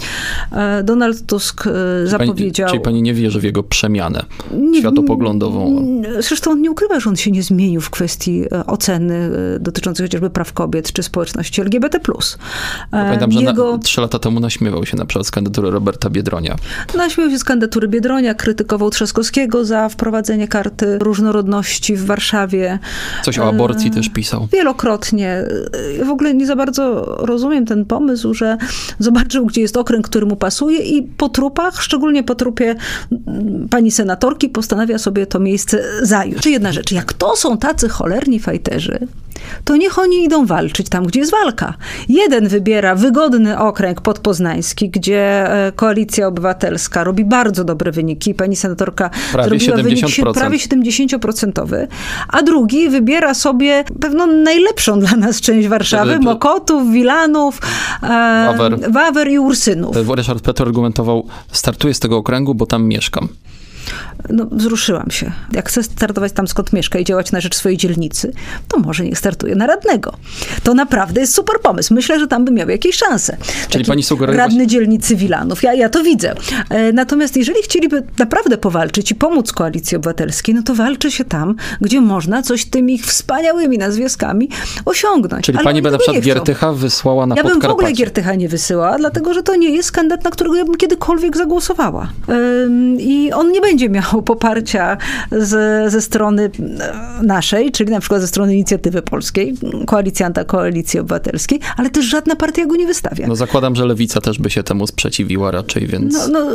E, 0.52 0.82
Donald 0.82 1.26
Tusk 1.26 1.66
e, 1.66 2.06
zapowiedział... 2.06 2.66
Pani, 2.66 2.78
czyli 2.78 2.84
pani 2.84 3.02
nie 3.02 3.14
wierzy 3.14 3.40
w 3.40 3.44
jego 3.44 3.62
przemianę 3.62 4.24
nie, 4.54 4.80
światopoglądową? 4.80 5.86
Zresztą 6.18 6.50
on 6.50 6.60
nie 6.60 6.70
ukrywa, 6.70 7.00
że 7.00 7.10
on 7.10 7.16
się 7.16 7.30
nie 7.30 7.42
zmienił 7.42 7.80
w 7.80 7.90
kwestii 7.90 8.44
e, 8.52 8.66
oceny 8.66 9.30
dotyczącej 9.60 10.06
chociażby 10.06 10.30
praw 10.30 10.52
kobiet 10.52 10.92
czy 10.92 11.02
społeczności 11.02 11.60
LGBT+. 11.60 12.00
Pamiętam, 12.90 13.32
że 13.32 13.40
jego... 13.40 13.78
trzy 13.78 14.00
lata 14.00 14.18
temu 14.18 14.40
naśmiewał 14.40 14.86
się 14.86 14.96
na 14.96 15.06
przykład 15.06 15.26
z 15.26 15.30
kandydatury 15.30 15.70
Roberta 15.70 16.10
Biedronia. 16.10 16.56
Naśmiewał 16.96 17.30
się 17.32 17.38
z 17.38 17.44
kandydatury 17.44 17.88
Biedronia, 17.88 18.34
krytykował 18.34 18.90
Trzaskowskiego 18.90 19.64
za 19.64 19.88
wprowadzenie 19.88 20.48
karty 20.48 20.98
różnorodności 20.98 21.65
w 21.96 22.06
Warszawie. 22.06 22.78
Coś 23.22 23.38
o 23.38 23.48
aborcji 23.48 23.90
też 23.90 24.08
pisał. 24.08 24.48
Wielokrotnie. 24.52 25.44
W 26.04 26.10
ogóle 26.10 26.34
nie 26.34 26.46
za 26.46 26.56
bardzo 26.56 27.04
rozumiem 27.18 27.66
ten 27.66 27.84
pomysł, 27.84 28.34
że 28.34 28.56
zobaczył, 28.98 29.46
gdzie 29.46 29.60
jest 29.60 29.76
okręg, 29.76 30.08
który 30.08 30.26
mu 30.26 30.36
pasuje 30.36 30.78
i 30.78 31.02
po 31.02 31.28
trupach, 31.28 31.82
szczególnie 31.82 32.22
po 32.22 32.34
trupie 32.34 32.74
pani 33.70 33.90
senatorki, 33.90 34.48
postanawia 34.48 34.98
sobie 34.98 35.26
to 35.26 35.38
miejsce 35.38 35.82
zająć. 36.02 36.42
Czy 36.42 36.50
jedna 36.50 36.72
rzecz, 36.72 36.92
jak 36.92 37.12
to 37.12 37.36
są 37.36 37.58
tacy 37.58 37.88
cholerni 37.88 38.40
fajterzy, 38.40 38.98
to 39.64 39.76
niech 39.76 39.98
oni 39.98 40.24
idą 40.24 40.46
walczyć 40.46 40.88
tam, 40.88 41.06
gdzie 41.06 41.20
jest 41.20 41.32
walka. 41.32 41.74
Jeden 42.08 42.48
wybiera 42.48 42.94
wygodny 42.94 43.58
okręg 43.58 44.00
podpoznański, 44.00 44.90
gdzie 44.90 45.52
e, 45.66 45.72
Koalicja 45.72 46.26
Obywatelska 46.26 47.04
robi 47.04 47.24
bardzo 47.24 47.64
dobre 47.64 47.92
wyniki. 47.92 48.34
Pani 48.34 48.56
senatorka 48.56 49.10
prawie 49.32 49.58
zrobiła 49.58 49.76
70%. 49.76 49.82
wynik 49.82 50.34
prawie 50.34 50.58
70%, 50.58 51.55
a 52.28 52.42
drugi 52.42 52.88
wybiera 52.88 53.34
sobie 53.34 53.84
pewną 54.00 54.26
najlepszą 54.26 55.00
dla 55.00 55.16
nas 55.16 55.40
część 55.40 55.68
Warszawy, 55.68 56.18
Mokotów, 56.18 56.92
Wilanów, 56.92 57.60
e, 58.02 58.06
Wawer. 58.08 58.92
Wawer 58.92 59.30
i 59.30 59.38
Ursynów. 59.38 59.96
Ryszard 60.14 60.44
Petr 60.44 60.62
argumentował, 60.62 61.26
startuję 61.52 61.94
z 61.94 62.00
tego 62.00 62.16
okręgu, 62.16 62.54
bo 62.54 62.66
tam 62.66 62.84
mieszkam 62.84 63.28
no, 64.30 64.46
wzruszyłam 64.50 65.10
się. 65.10 65.32
Jak 65.52 65.68
chce 65.68 65.82
startować 65.82 66.32
tam, 66.32 66.48
skąd 66.48 66.72
mieszka 66.72 66.98
i 66.98 67.04
działać 67.04 67.32
na 67.32 67.40
rzecz 67.40 67.56
swojej 67.56 67.78
dzielnicy, 67.78 68.32
to 68.68 68.78
może 68.78 69.04
niech 69.04 69.18
startuje 69.18 69.54
na 69.54 69.66
radnego. 69.66 70.12
To 70.62 70.74
naprawdę 70.74 71.20
jest 71.20 71.34
super 71.34 71.60
pomysł. 71.60 71.94
Myślę, 71.94 72.20
że 72.20 72.26
tam 72.26 72.44
by 72.44 72.52
miał 72.52 72.68
jakieś 72.68 72.96
szanse. 72.96 73.36
Czyli 73.68 73.70
Taki 73.70 73.84
pani 73.84 74.02
sugeruje... 74.02 74.38
Radny 74.38 74.66
dzielnicy 74.66 75.16
Wilanów. 75.16 75.62
Ja, 75.62 75.74
ja 75.74 75.88
to 75.88 76.02
widzę. 76.02 76.34
E, 76.70 76.92
natomiast 76.92 77.36
jeżeli 77.36 77.62
chcieliby 77.62 78.02
naprawdę 78.18 78.58
powalczyć 78.58 79.10
i 79.10 79.14
pomóc 79.14 79.52
Koalicji 79.52 79.96
Obywatelskiej, 79.96 80.54
no 80.54 80.62
to 80.62 80.74
walczy 80.74 81.10
się 81.10 81.24
tam, 81.24 81.54
gdzie 81.80 82.00
można 82.00 82.42
coś 82.42 82.64
tymi 82.64 82.94
ich 82.94 83.06
wspaniałymi 83.06 83.78
nazwiskami 83.78 84.48
osiągnąć. 84.84 85.46
Czyli 85.46 85.58
Ale 85.58 85.64
pani 85.64 85.82
by 85.82 85.90
na 85.90 85.98
przykład 85.98 86.24
Giertycha 86.24 86.72
wysłała 86.72 87.26
na 87.26 87.34
Ja 87.34 87.44
bym 87.44 87.60
w 87.60 87.64
ogóle 87.64 87.92
Giertycha 87.92 88.34
nie 88.34 88.48
wysyłała, 88.48 88.98
dlatego 88.98 89.34
że 89.34 89.42
to 89.42 89.56
nie 89.56 89.70
jest 89.70 89.92
kandydat, 89.92 90.24
na 90.24 90.30
którego 90.30 90.56
ja 90.56 90.64
bym 90.64 90.76
kiedykolwiek 90.76 91.36
zagłosowała. 91.36 92.08
I 92.98 93.32
on 93.32 93.52
nie 93.52 93.60
będzie 93.60 93.75
będzie 93.76 93.88
miał 93.88 94.22
poparcia 94.22 94.96
z, 95.32 95.92
ze 95.92 96.02
strony 96.02 96.50
naszej, 97.22 97.72
czyli 97.72 97.90
na 97.90 98.00
przykład 98.00 98.20
ze 98.20 98.26
strony 98.26 98.54
inicjatywy 98.54 99.02
polskiej, 99.02 99.54
koalicjanta 99.86 100.44
Koalicji 100.44 101.00
Obywatelskiej, 101.00 101.60
ale 101.76 101.90
też 101.90 102.04
żadna 102.04 102.36
partia 102.36 102.66
go 102.66 102.76
nie 102.76 102.86
wystawia. 102.86 103.26
No 103.26 103.36
zakładam, 103.36 103.76
że 103.76 103.86
lewica 103.86 104.20
też 104.20 104.38
by 104.38 104.50
się 104.50 104.62
temu 104.62 104.86
sprzeciwiła 104.86 105.50
raczej, 105.50 105.86
więc... 105.86 106.14
No, 106.14 106.28
no 106.28 106.50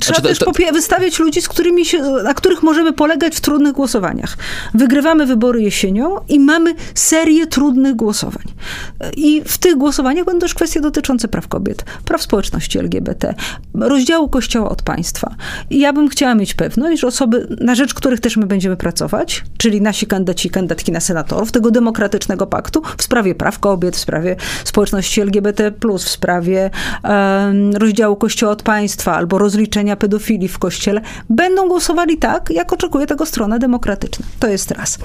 trzeba 0.00 0.18
znaczy, 0.18 0.22
też 0.22 0.38
to, 0.38 0.52
to... 0.52 0.72
wystawiać 0.72 1.18
ludzi, 1.18 1.42
z 1.42 1.48
którymi 1.48 1.86
się, 1.86 2.02
na 2.02 2.34
których 2.34 2.62
możemy 2.62 2.92
polegać 2.92 3.36
w 3.36 3.40
trudnych 3.40 3.72
głosowaniach. 3.72 4.36
Wygrywamy 4.74 5.26
wybory 5.26 5.62
jesienią 5.62 6.16
i 6.28 6.40
mamy 6.40 6.74
serię 6.94 7.46
trudnych 7.46 7.96
głosowań. 7.96 8.44
I 9.16 9.42
w 9.46 9.58
tych 9.58 9.76
głosowaniach 9.76 10.24
będą 10.24 10.40
też 10.40 10.54
kwestie 10.54 10.80
dotyczące 10.80 11.28
praw 11.28 11.48
kobiet, 11.48 11.84
praw 12.04 12.22
społeczności 12.22 12.78
LGBT, 12.78 13.34
rozdziału 13.74 14.28
Kościoła 14.28 14.68
od 14.68 14.82
państwa. 14.82 15.34
I 15.70 15.80
ja 15.80 15.92
bym 15.92 16.08
chciała 16.08 16.34
mieć 16.34 16.49
pewność, 16.54 17.00
że 17.00 17.06
osoby, 17.06 17.56
na 17.60 17.74
rzecz 17.74 17.94
których 17.94 18.20
też 18.20 18.36
my 18.36 18.46
będziemy 18.46 18.76
pracować, 18.76 19.44
czyli 19.56 19.80
nasi 19.80 20.06
kandydaci 20.06 20.50
kandydatki 20.50 20.92
na 20.92 21.00
senatorów, 21.00 21.52
tego 21.52 21.70
demokratycznego 21.70 22.46
paktu 22.46 22.82
w 22.98 23.02
sprawie 23.02 23.34
praw 23.34 23.58
kobiet, 23.58 23.96
w 23.96 23.98
sprawie 23.98 24.36
społeczności 24.64 25.20
LGBT, 25.20 25.72
w 25.98 26.08
sprawie 26.08 26.70
um, 27.04 27.76
rozdziału 27.76 28.16
Kościoła 28.16 28.52
od 28.52 28.62
państwa 28.62 29.14
albo 29.14 29.38
rozliczenia 29.38 29.96
pedofilii 29.96 30.48
w 30.48 30.58
kościele, 30.58 31.00
będą 31.30 31.68
głosowali 31.68 32.18
tak, 32.18 32.50
jak 32.50 32.72
oczekuje 32.72 33.06
tego 33.06 33.26
strona 33.26 33.58
demokratyczna. 33.58 34.26
To 34.40 34.48
jest 34.48 34.70
raz. 34.70 34.98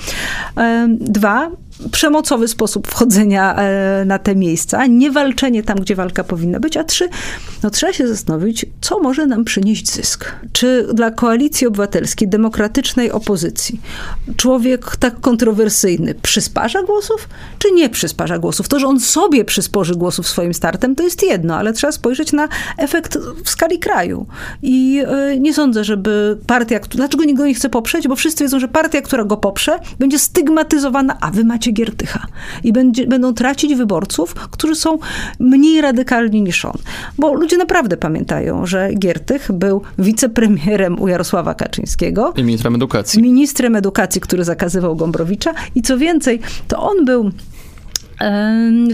Um, 0.55 0.97
dwa, 0.97 1.51
przemocowy 1.91 2.47
sposób 2.47 2.87
wchodzenia 2.87 3.55
e, 3.55 4.05
na 4.05 4.19
te 4.19 4.35
miejsca, 4.35 4.85
nie 4.85 5.11
walczenie 5.11 5.63
tam, 5.63 5.77
gdzie 5.77 5.95
walka 5.95 6.23
powinna 6.23 6.59
być, 6.59 6.77
a 6.77 6.83
trzy, 6.83 7.09
no 7.63 7.69
trzeba 7.69 7.93
się 7.93 8.07
zastanowić, 8.07 8.65
co 8.81 8.99
może 8.99 9.25
nam 9.25 9.45
przynieść 9.45 9.91
zysk. 9.91 10.31
Czy 10.53 10.87
dla 10.93 11.11
koalicji 11.11 11.67
obywatelskiej, 11.67 12.27
demokratycznej 12.27 13.11
opozycji, 13.11 13.81
człowiek 14.37 14.95
tak 14.95 15.19
kontrowersyjny 15.21 16.15
przysparza 16.21 16.83
głosów, 16.83 17.29
czy 17.59 17.71
nie 17.71 17.89
przysparza 17.89 18.39
głosów? 18.39 18.67
To, 18.67 18.79
że 18.79 18.87
on 18.87 18.99
sobie 18.99 19.45
przysporzy 19.45 19.95
głosów 19.95 20.27
swoim 20.27 20.53
startem, 20.53 20.95
to 20.95 21.03
jest 21.03 21.23
jedno, 21.23 21.55
ale 21.55 21.73
trzeba 21.73 21.91
spojrzeć 21.91 22.33
na 22.33 22.47
efekt 22.77 23.17
w 23.43 23.49
skali 23.49 23.79
kraju. 23.79 24.25
I 24.61 25.03
e, 25.07 25.39
nie 25.39 25.53
sądzę, 25.53 25.83
żeby 25.83 26.37
partia, 26.47 26.79
dlaczego 26.89 27.23
nikt 27.23 27.37
go 27.37 27.45
nie 27.45 27.53
chce 27.53 27.69
poprzeć, 27.69 28.07
bo 28.07 28.15
wszyscy 28.15 28.43
wiedzą, 28.43 28.59
że 28.59 28.67
partia, 28.67 29.01
która 29.01 29.23
go 29.23 29.37
poprze, 29.37 29.79
będzie 29.99 30.19
stygmatyzowana, 30.19 31.17
a 31.21 31.31
wy 31.31 31.43
macie 31.43 31.64
Giertycha. 31.73 32.27
I 32.63 32.73
będzie, 32.73 33.07
będą 33.07 33.33
tracić 33.33 33.75
wyborców, 33.75 34.33
którzy 34.33 34.75
są 34.75 34.97
mniej 35.39 35.81
radykalni 35.81 36.41
niż 36.41 36.65
on. 36.65 36.77
Bo 37.17 37.33
ludzie 37.33 37.57
naprawdę 37.57 37.97
pamiętają, 37.97 38.65
że 38.65 38.89
Giertych 38.93 39.51
był 39.51 39.81
wicepremierem 39.99 41.01
u 41.01 41.07
Jarosława 41.07 41.53
Kaczyńskiego. 41.53 42.33
I 42.37 42.43
ministrem 42.43 42.75
edukacji. 42.75 43.21
Ministrem 43.21 43.75
edukacji, 43.75 44.21
który 44.21 44.43
zakazywał 44.43 44.95
Gombrowicza. 44.95 45.53
I 45.75 45.81
co 45.81 45.97
więcej, 45.97 46.39
to 46.67 46.77
on 46.91 47.05
był 47.05 47.31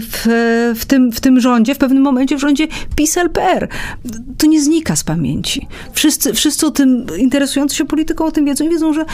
w, 0.02 0.26
w, 0.76 0.84
tym, 0.84 1.12
w 1.12 1.20
tym 1.20 1.40
rządzie, 1.40 1.74
w 1.74 1.78
pewnym 1.78 2.02
momencie 2.02 2.36
w 2.36 2.40
rządzie 2.40 2.68
PiS-LPR. 2.96 3.68
To 4.38 4.46
nie 4.46 4.62
znika 4.62 4.96
z 4.96 5.04
pamięci. 5.04 5.68
Wszyscy, 5.92 6.34
wszyscy 6.34 6.66
o 6.66 6.70
tym 6.70 7.06
interesujący 7.18 7.76
się 7.76 7.84
polityką 7.84 8.24
o 8.24 8.32
tym 8.32 8.44
wiedzą 8.44 8.64
i 8.64 8.68
wiedzą, 8.68 8.92
że 8.92 9.04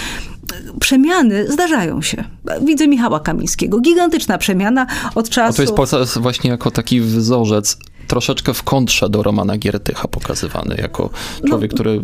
przemiany 0.80 1.52
zdarzają 1.52 2.02
się. 2.02 2.24
Widzę 2.62 2.88
Michała 2.88 3.20
Kamińskiego. 3.20 3.80
Gigantyczna 3.80 4.38
przemiana 4.38 4.86
od 5.14 5.28
czasu... 5.28 5.62
A 5.62 5.76
to 5.86 5.98
jest 6.00 6.18
właśnie 6.18 6.50
jako 6.50 6.70
taki 6.70 7.00
wzorzec 7.00 7.78
troszeczkę 8.06 8.54
w 8.54 8.62
kontrze 8.62 9.08
do 9.08 9.22
Romana 9.22 9.58
Giertycha 9.58 10.08
pokazywany, 10.08 10.76
jako 10.78 11.10
człowiek, 11.46 11.72
no, 11.72 11.74
który, 11.74 12.00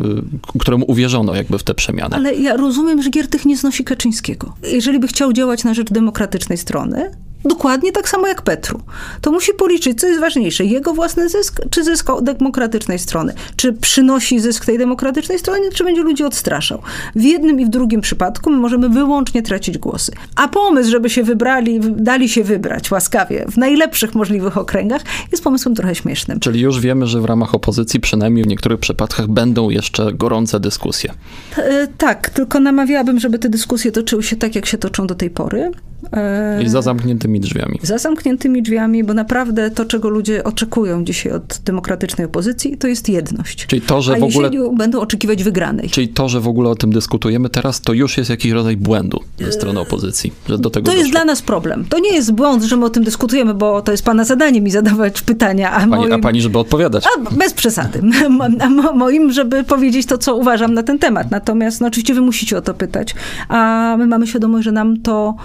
któremu 0.59 0.85
uwierzono 0.87 1.35
jakby 1.35 1.57
w 1.57 1.63
te 1.63 1.73
przemiany. 1.73 2.15
Ale 2.15 2.35
ja 2.35 2.57
rozumiem, 2.57 3.01
że 3.01 3.09
Giertych 3.09 3.45
nie 3.45 3.57
znosi 3.57 3.83
Kaczyńskiego. 3.83 4.53
Jeżeli 4.71 4.99
by 4.99 5.07
chciał 5.07 5.33
działać 5.33 5.63
na 5.63 5.73
rzecz 5.73 5.91
demokratycznej 5.91 6.57
strony, 6.57 7.11
dokładnie 7.45 7.91
tak 7.91 8.09
samo 8.09 8.27
jak 8.27 8.41
Petru. 8.41 8.81
To 9.21 9.31
musi 9.31 9.53
policzyć, 9.53 9.99
co 9.99 10.07
jest 10.07 10.19
ważniejsze, 10.19 10.65
jego 10.65 10.93
własny 10.93 11.29
zysk, 11.29 11.61
czy 11.69 11.83
zysk 11.83 12.07
demokratycznej 12.21 12.99
strony. 12.99 13.33
Czy 13.55 13.73
przynosi 13.73 14.39
zysk 14.39 14.65
tej 14.65 14.77
demokratycznej 14.77 15.39
stronie, 15.39 15.71
czy 15.71 15.83
będzie 15.83 16.01
ludzi 16.01 16.23
odstraszał. 16.23 16.81
W 17.15 17.21
jednym 17.21 17.59
i 17.59 17.65
w 17.65 17.69
drugim 17.69 18.01
przypadku 18.01 18.49
my 18.49 18.57
możemy 18.57 18.89
wyłącznie 18.89 19.41
tracić 19.41 19.77
głosy. 19.77 20.11
A 20.35 20.47
pomysł, 20.47 20.91
żeby 20.91 21.09
się 21.09 21.23
wybrali, 21.23 21.79
dali 21.79 22.29
się 22.29 22.43
wybrać 22.43 22.91
łaskawie 22.91 23.45
w 23.51 23.57
najlepszych 23.57 24.15
możliwych 24.15 24.57
okręgach, 24.57 25.01
jest 25.31 25.43
pomysłem 25.43 25.75
trochę 25.75 25.95
śmiesznym. 25.95 26.39
Czyli 26.39 26.61
już 26.61 26.79
wiemy, 26.79 27.07
że 27.07 27.21
w 27.21 27.25
ramach 27.25 27.55
opozycji 27.55 27.99
przynajmniej 27.99 28.43
w 28.43 28.47
niektórych 28.47 28.79
przypadkach 28.79 29.27
będą 29.27 29.69
jeszcze 29.69 30.13
gorące 30.13 30.59
dyskusje. 30.59 31.13
E, 31.57 31.87
tak, 31.97 32.29
tylko 32.29 32.59
namawiałabym, 32.59 33.19
żeby 33.19 33.39
te 33.39 33.49
dyskusje 33.49 33.91
toczyły 33.91 34.23
się 34.23 34.35
tak, 34.35 34.55
jak 34.55 34.65
się 34.65 34.77
toczą 34.77 35.07
do 35.07 35.15
tej 35.15 35.29
pory. 35.29 35.71
E, 36.13 36.63
I 36.63 36.69
za 36.69 36.81
zamkniętymi 36.81 37.34
drzwiami. 37.39 37.79
Za 37.83 37.97
zamkniętymi 37.97 38.63
drzwiami, 38.63 39.03
bo 39.03 39.13
naprawdę 39.13 39.71
to, 39.71 39.85
czego 39.85 40.09
ludzie 40.09 40.43
oczekują 40.43 41.03
dzisiaj 41.03 41.31
od 41.31 41.61
demokratycznej 41.65 42.25
opozycji, 42.25 42.77
to 42.77 42.87
jest 42.87 43.09
jedność. 43.09 43.65
Czyli 43.65 43.81
to, 43.81 44.01
że 44.01 44.13
A 44.13 44.19
w 44.19 44.23
ogóle. 44.23 44.51
będą 44.77 44.99
oczekiwać 44.99 45.43
wygranej. 45.43 45.89
Czyli 45.89 46.07
to, 46.07 46.29
że 46.29 46.39
w 46.39 46.47
ogóle 46.47 46.69
o 46.69 46.75
tym 46.75 46.91
dyskutujemy 46.93 47.49
teraz, 47.49 47.81
to 47.81 47.93
już 47.93 48.17
jest 48.17 48.29
jakiś 48.29 48.51
rodzaj 48.51 48.77
błędu 48.77 49.19
ze 49.39 49.51
strony 49.51 49.79
opozycji. 49.79 50.33
Że 50.49 50.57
do 50.57 50.69
tego 50.69 50.91
to 50.91 50.97
jest 50.97 51.11
dla 51.11 51.25
nas 51.25 51.41
problem. 51.41 51.85
To 51.89 51.99
nie 51.99 52.13
jest 52.13 52.31
błąd, 52.31 52.63
że 52.63 52.77
my 52.77 52.85
o 52.85 52.89
tym 52.89 53.03
dyskutujemy, 53.03 53.53
bo 53.53 53.81
to 53.81 53.91
jest 53.91 54.05
pana 54.05 54.23
zadanie 54.23 54.61
mi 54.61 54.71
zadawać 54.71 55.21
pytania. 55.21 55.71
A, 55.71 55.79
pani, 55.79 55.89
moim... 55.89 56.13
a 56.13 56.19
pani, 56.19 56.41
żeby 56.41 56.59
odpowiadać. 56.59 57.05
A, 57.17 57.35
bez 57.35 57.53
przesady. 57.53 58.01
A 58.59 58.69
moim, 58.93 59.31
żeby 59.31 59.63
powiedzieć 59.63 60.05
to, 60.05 60.17
co 60.17 60.35
uważam 60.35 60.73
na 60.73 60.83
ten 60.83 60.99
temat. 60.99 61.31
Natomiast 61.31 61.81
no, 61.81 61.87
oczywiście 61.87 62.13
wy 62.13 62.21
musicie 62.21 62.57
o 62.57 62.61
to 62.61 62.73
pytać. 62.73 63.15
A 63.49 63.95
my 63.97 64.07
mamy 64.07 64.27
świadomość, 64.27 64.65
że 64.65 64.71
nam 64.71 65.01
to 65.01 65.35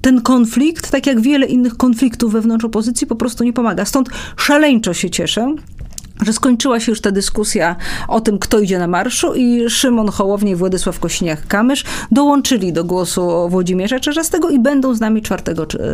ten 0.00 0.20
konflikt, 0.20 0.90
tak 0.90 1.06
jak 1.06 1.20
wiele 1.28 1.46
innych 1.46 1.76
konfliktów 1.76 2.32
wewnątrz 2.32 2.64
opozycji, 2.64 3.06
po 3.06 3.16
prostu 3.16 3.44
nie 3.44 3.52
pomaga. 3.52 3.84
Stąd 3.84 4.08
szaleńczo 4.36 4.94
się 4.94 5.10
cieszę, 5.10 5.54
że 6.26 6.32
skończyła 6.32 6.80
się 6.80 6.92
już 6.92 7.00
ta 7.00 7.10
dyskusja 7.10 7.76
o 8.08 8.20
tym, 8.20 8.38
kto 8.38 8.60
idzie 8.60 8.78
na 8.78 8.86
marszu 8.86 9.34
i 9.34 9.70
Szymon 9.70 10.08
Hołownia 10.08 10.52
i 10.52 10.54
Władysław 10.54 11.00
Kośniak-Kamysz 11.00 11.84
dołączyli 12.10 12.72
do 12.72 12.84
głosu 12.84 13.48
Włodzimierza 13.48 14.00
Czerzastego 14.00 14.50
i 14.50 14.58
będą 14.58 14.94
z 14.94 15.00
nami 15.00 15.22
4, 15.22 15.42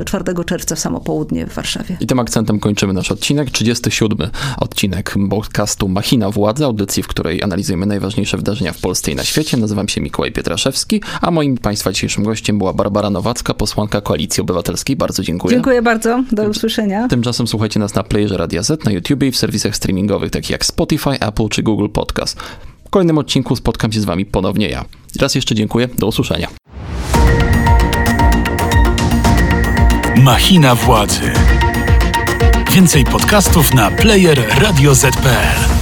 4 0.06 0.24
czerwca 0.46 0.74
w 0.74 0.78
samo 0.78 1.00
południe 1.00 1.46
w 1.46 1.54
Warszawie. 1.54 1.96
I 2.00 2.06
tym 2.06 2.20
akcentem 2.20 2.60
kończymy 2.60 2.92
nasz 2.92 3.12
odcinek, 3.12 3.50
37 3.50 4.30
odcinek 4.60 5.14
podcastu 5.30 5.88
Machina 5.88 6.30
Władzy, 6.30 6.64
audycji, 6.64 7.02
w 7.02 7.06
której 7.06 7.42
analizujemy 7.42 7.86
najważniejsze 7.86 8.36
wydarzenia 8.36 8.72
w 8.72 8.80
Polsce 8.80 9.10
i 9.10 9.14
na 9.14 9.24
świecie. 9.24 9.56
Nazywam 9.56 9.88
się 9.88 10.00
Mikołaj 10.00 10.32
Pietraszewski, 10.32 11.02
a 11.20 11.30
moim 11.30 11.58
Państwa 11.58 11.92
dzisiejszym 11.92 12.24
gościem 12.24 12.58
była 12.58 12.72
Barbara 12.72 13.10
Nowacka, 13.10 13.54
posłanka 13.54 14.00
Koalicji 14.00 14.40
Obywatelskiej. 14.40 14.96
Bardzo 14.96 15.22
dziękuję. 15.22 15.56
Dziękuję 15.56 15.82
bardzo, 15.82 16.24
do 16.32 16.42
usłyszenia. 16.42 17.08
Tymczasem 17.08 17.46
słuchajcie 17.46 17.80
nas 17.80 17.94
na 17.94 18.02
playerze 18.02 18.36
Radia 18.36 18.62
Z, 18.62 18.84
na 18.84 18.92
YouTubie 18.92 19.28
i 19.28 19.32
w 19.32 19.36
serwisach 19.36 19.76
streamingowych 19.76 20.13
takich 20.18 20.50
jak 20.50 20.64
Spotify, 20.64 21.10
Apple 21.10 21.48
czy 21.48 21.62
Google 21.62 21.88
Podcast. 21.88 22.40
W 22.86 22.90
kolejnym 22.90 23.18
odcinku 23.18 23.56
spotkam 23.56 23.92
się 23.92 24.00
z 24.00 24.04
Wami 24.04 24.26
ponownie 24.26 24.68
ja. 24.68 24.84
Raz 25.20 25.34
jeszcze 25.34 25.54
dziękuję, 25.54 25.88
do 25.98 26.06
usłyszenia. 26.06 26.48
Machina 30.16 30.74
władzy. 30.74 31.32
Więcej 32.72 33.04
podcastów 33.04 33.74
na 33.74 33.90
player 33.90 34.44
radioz.pl. 34.58 35.73